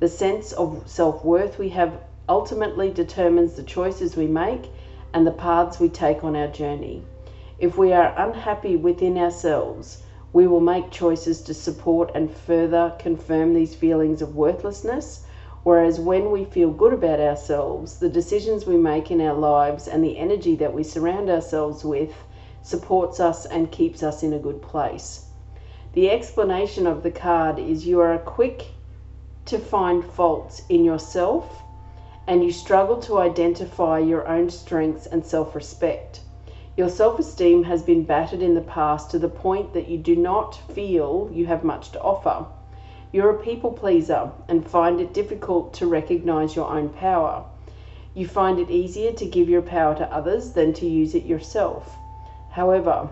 the 0.00 0.08
sense 0.08 0.52
of 0.52 0.82
self 0.86 1.24
worth 1.24 1.58
we 1.58 1.68
have 1.70 2.00
ultimately 2.28 2.90
determines 2.90 3.54
the 3.54 3.62
choices 3.62 4.16
we 4.16 4.26
make 4.26 4.68
and 5.12 5.26
the 5.26 5.30
paths 5.30 5.78
we 5.78 5.88
take 5.88 6.24
on 6.24 6.34
our 6.34 6.48
journey. 6.48 7.02
If 7.58 7.78
we 7.78 7.92
are 7.92 8.12
unhappy 8.18 8.74
within 8.76 9.16
ourselves, 9.16 10.02
We 10.34 10.48
will 10.48 10.60
make 10.60 10.90
choices 10.90 11.42
to 11.42 11.54
support 11.54 12.10
and 12.12 12.28
further 12.28 12.92
confirm 12.98 13.54
these 13.54 13.76
feelings 13.76 14.20
of 14.20 14.34
worthlessness. 14.34 15.24
Whereas 15.64 15.98
when 15.98 16.30
we 16.30 16.44
feel 16.44 16.70
good 16.70 16.92
about 16.92 17.20
ourselves, 17.20 17.98
the 17.98 18.10
decisions 18.10 18.66
we 18.66 18.76
make 18.76 19.10
in 19.10 19.22
our 19.22 19.32
lives 19.32 19.88
and 19.88 20.04
the 20.04 20.18
energy 20.18 20.54
that 20.56 20.74
we 20.74 20.84
surround 20.84 21.30
ourselves 21.30 21.82
with 21.82 22.12
supports 22.62 23.18
us 23.18 23.46
and 23.46 23.72
keeps 23.72 24.02
us 24.02 24.22
in 24.22 24.34
a 24.34 24.38
good 24.38 24.60
place. 24.60 25.24
The 25.94 26.10
explanation 26.10 26.86
of 26.86 27.02
the 27.02 27.10
card 27.10 27.58
is 27.58 27.86
you 27.86 28.00
are 28.00 28.18
quick 28.18 28.66
to 29.46 29.58
find 29.58 30.04
faults 30.04 30.62
in 30.68 30.84
yourself 30.84 31.62
and 32.26 32.44
you 32.44 32.52
struggle 32.52 32.98
to 32.98 33.18
identify 33.18 33.98
your 33.98 34.28
own 34.28 34.50
strengths 34.50 35.06
and 35.06 35.24
self 35.24 35.54
respect. 35.54 36.20
Your 36.76 36.90
self 36.90 37.18
esteem 37.18 37.64
has 37.64 37.82
been 37.82 38.04
battered 38.04 38.42
in 38.42 38.54
the 38.54 38.60
past 38.60 39.10
to 39.12 39.18
the 39.18 39.28
point 39.28 39.72
that 39.72 39.88
you 39.88 39.96
do 39.96 40.14
not 40.14 40.56
feel 40.74 41.30
you 41.32 41.46
have 41.46 41.64
much 41.64 41.90
to 41.92 42.00
offer. 42.02 42.44
You're 43.14 43.30
a 43.30 43.44
people 43.44 43.70
pleaser 43.70 44.32
and 44.48 44.68
find 44.68 45.00
it 45.00 45.14
difficult 45.14 45.72
to 45.74 45.86
recognize 45.86 46.56
your 46.56 46.68
own 46.68 46.88
power. 46.88 47.44
You 48.12 48.26
find 48.26 48.58
it 48.58 48.70
easier 48.70 49.12
to 49.12 49.24
give 49.24 49.48
your 49.48 49.62
power 49.62 49.94
to 49.94 50.12
others 50.12 50.50
than 50.50 50.72
to 50.72 50.88
use 50.88 51.14
it 51.14 51.24
yourself. 51.24 51.94
However, 52.50 53.08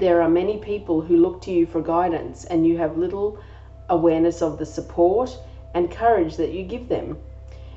there 0.00 0.20
are 0.22 0.28
many 0.28 0.58
people 0.58 1.02
who 1.02 1.18
look 1.18 1.40
to 1.42 1.52
you 1.52 1.66
for 1.66 1.80
guidance, 1.80 2.46
and 2.46 2.66
you 2.66 2.78
have 2.78 2.98
little 2.98 3.38
awareness 3.88 4.42
of 4.42 4.58
the 4.58 4.66
support 4.66 5.38
and 5.72 5.88
courage 5.88 6.36
that 6.38 6.50
you 6.50 6.64
give 6.64 6.88
them. 6.88 7.16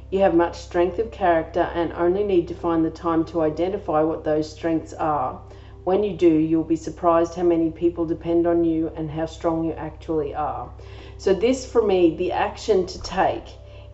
You 0.10 0.22
have 0.22 0.34
much 0.34 0.58
strength 0.58 0.98
of 0.98 1.12
character 1.12 1.70
and 1.76 1.94
only 1.94 2.24
need 2.24 2.48
to 2.48 2.56
find 2.56 2.84
the 2.84 2.89
time 2.89 3.24
to 3.26 3.42
identify 3.42 4.02
what 4.02 4.24
those 4.24 4.52
strengths 4.52 4.94
are. 4.96 5.39
When 5.84 6.04
you 6.04 6.18
do, 6.18 6.28
you'll 6.28 6.63
be 6.63 6.76
surprised 6.76 7.36
how 7.36 7.44
many 7.44 7.72
people 7.72 8.06
depend 8.06 8.46
on 8.46 8.63
you 8.63 8.92
and 8.96 9.10
how 9.10 9.28
strong 9.28 9.63
you 9.63 9.74
actually 9.74 10.36
are. 10.36 10.72
So, 11.20 11.34
this 11.34 11.66
for 11.66 11.82
me, 11.82 12.16
the 12.16 12.32
action 12.32 12.86
to 12.86 13.02
take 13.02 13.44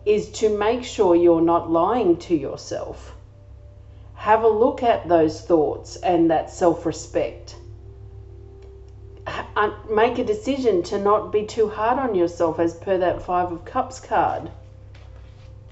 is 0.04 0.30
to 0.38 0.48
make 0.48 0.84
sure 0.84 1.16
you're 1.16 1.40
not 1.40 1.68
lying 1.68 2.18
to 2.18 2.36
yourself. 2.36 3.16
Have 4.14 4.44
a 4.44 4.48
look 4.48 4.84
at 4.84 5.08
those 5.08 5.40
thoughts 5.40 5.96
and 5.96 6.30
that 6.30 6.50
self 6.50 6.86
respect. 6.86 7.56
Make 9.90 10.18
a 10.18 10.24
decision 10.24 10.84
to 10.84 10.98
not 10.98 11.32
be 11.32 11.42
too 11.42 11.68
hard 11.68 11.98
on 11.98 12.14
yourself, 12.14 12.60
as 12.60 12.74
per 12.74 12.96
that 12.98 13.20
Five 13.20 13.50
of 13.50 13.64
Cups 13.64 13.98
card 13.98 14.48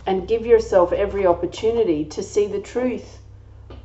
and 0.07 0.27
give 0.27 0.45
yourself 0.45 0.93
every 0.93 1.25
opportunity 1.25 2.05
to 2.07 2.23
see 2.25 2.49
the 2.49 2.61
truth 2.61 3.21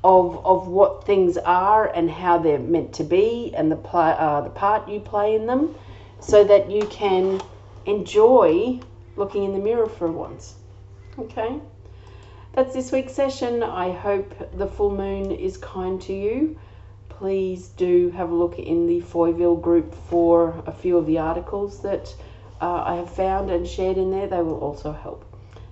of 0.04 0.44
of 0.44 0.68
what 0.68 1.06
things 1.06 1.38
are 1.38 1.86
and 1.86 2.10
how 2.10 2.40
they're 2.40 2.58
meant 2.58 2.94
to 2.94 3.04
be 3.04 3.54
and 3.56 3.72
the 3.72 3.76
play, 3.76 4.16
uh, 4.18 4.42
the 4.42 4.50
part 4.50 4.90
you 4.90 5.00
play 5.00 5.36
in 5.36 5.46
them, 5.46 5.76
so 6.20 6.44
that 6.44 6.72
you 6.72 6.82
can 6.88 7.40
enjoy 7.90 8.80
looking 9.16 9.44
in 9.44 9.54
the 9.54 9.60
mirror 9.60 9.88
for 9.88 10.12
once. 10.12 10.56
Okay, 11.18 11.60
that's 12.54 12.74
this 12.74 12.92
week's 12.92 13.14
session. 13.14 13.64
I 13.64 13.92
hope 13.92 14.34
the 14.58 14.68
full 14.68 14.96
moon 14.96 15.32
is 15.32 15.58
kind 15.58 16.02
to 16.04 16.14
you. 16.14 16.58
Please 17.10 17.68
do 17.70 18.12
have 18.12 18.30
a 18.32 18.36
look 18.36 18.58
in 18.58 18.88
the 18.88 19.02
Foyville 19.02 19.62
group 19.62 19.94
for 19.94 20.64
a 20.66 20.72
few 20.72 20.98
of 20.98 21.06
the 21.06 21.18
articles 21.18 21.82
that 21.82 22.16
uh, 22.62 22.84
I 22.86 22.96
have 22.96 23.14
found 23.14 23.52
and 23.52 23.68
shared 23.68 23.98
in 23.98 24.12
there. 24.12 24.28
They 24.28 24.42
will 24.42 24.60
also 24.60 24.94
help. 24.94 25.26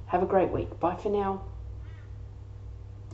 Have 0.07 0.23
a 0.23 0.25
great 0.25 0.51
week. 0.51 0.79
Bye 0.79 0.95
for 0.95 1.09
now. 1.09 1.41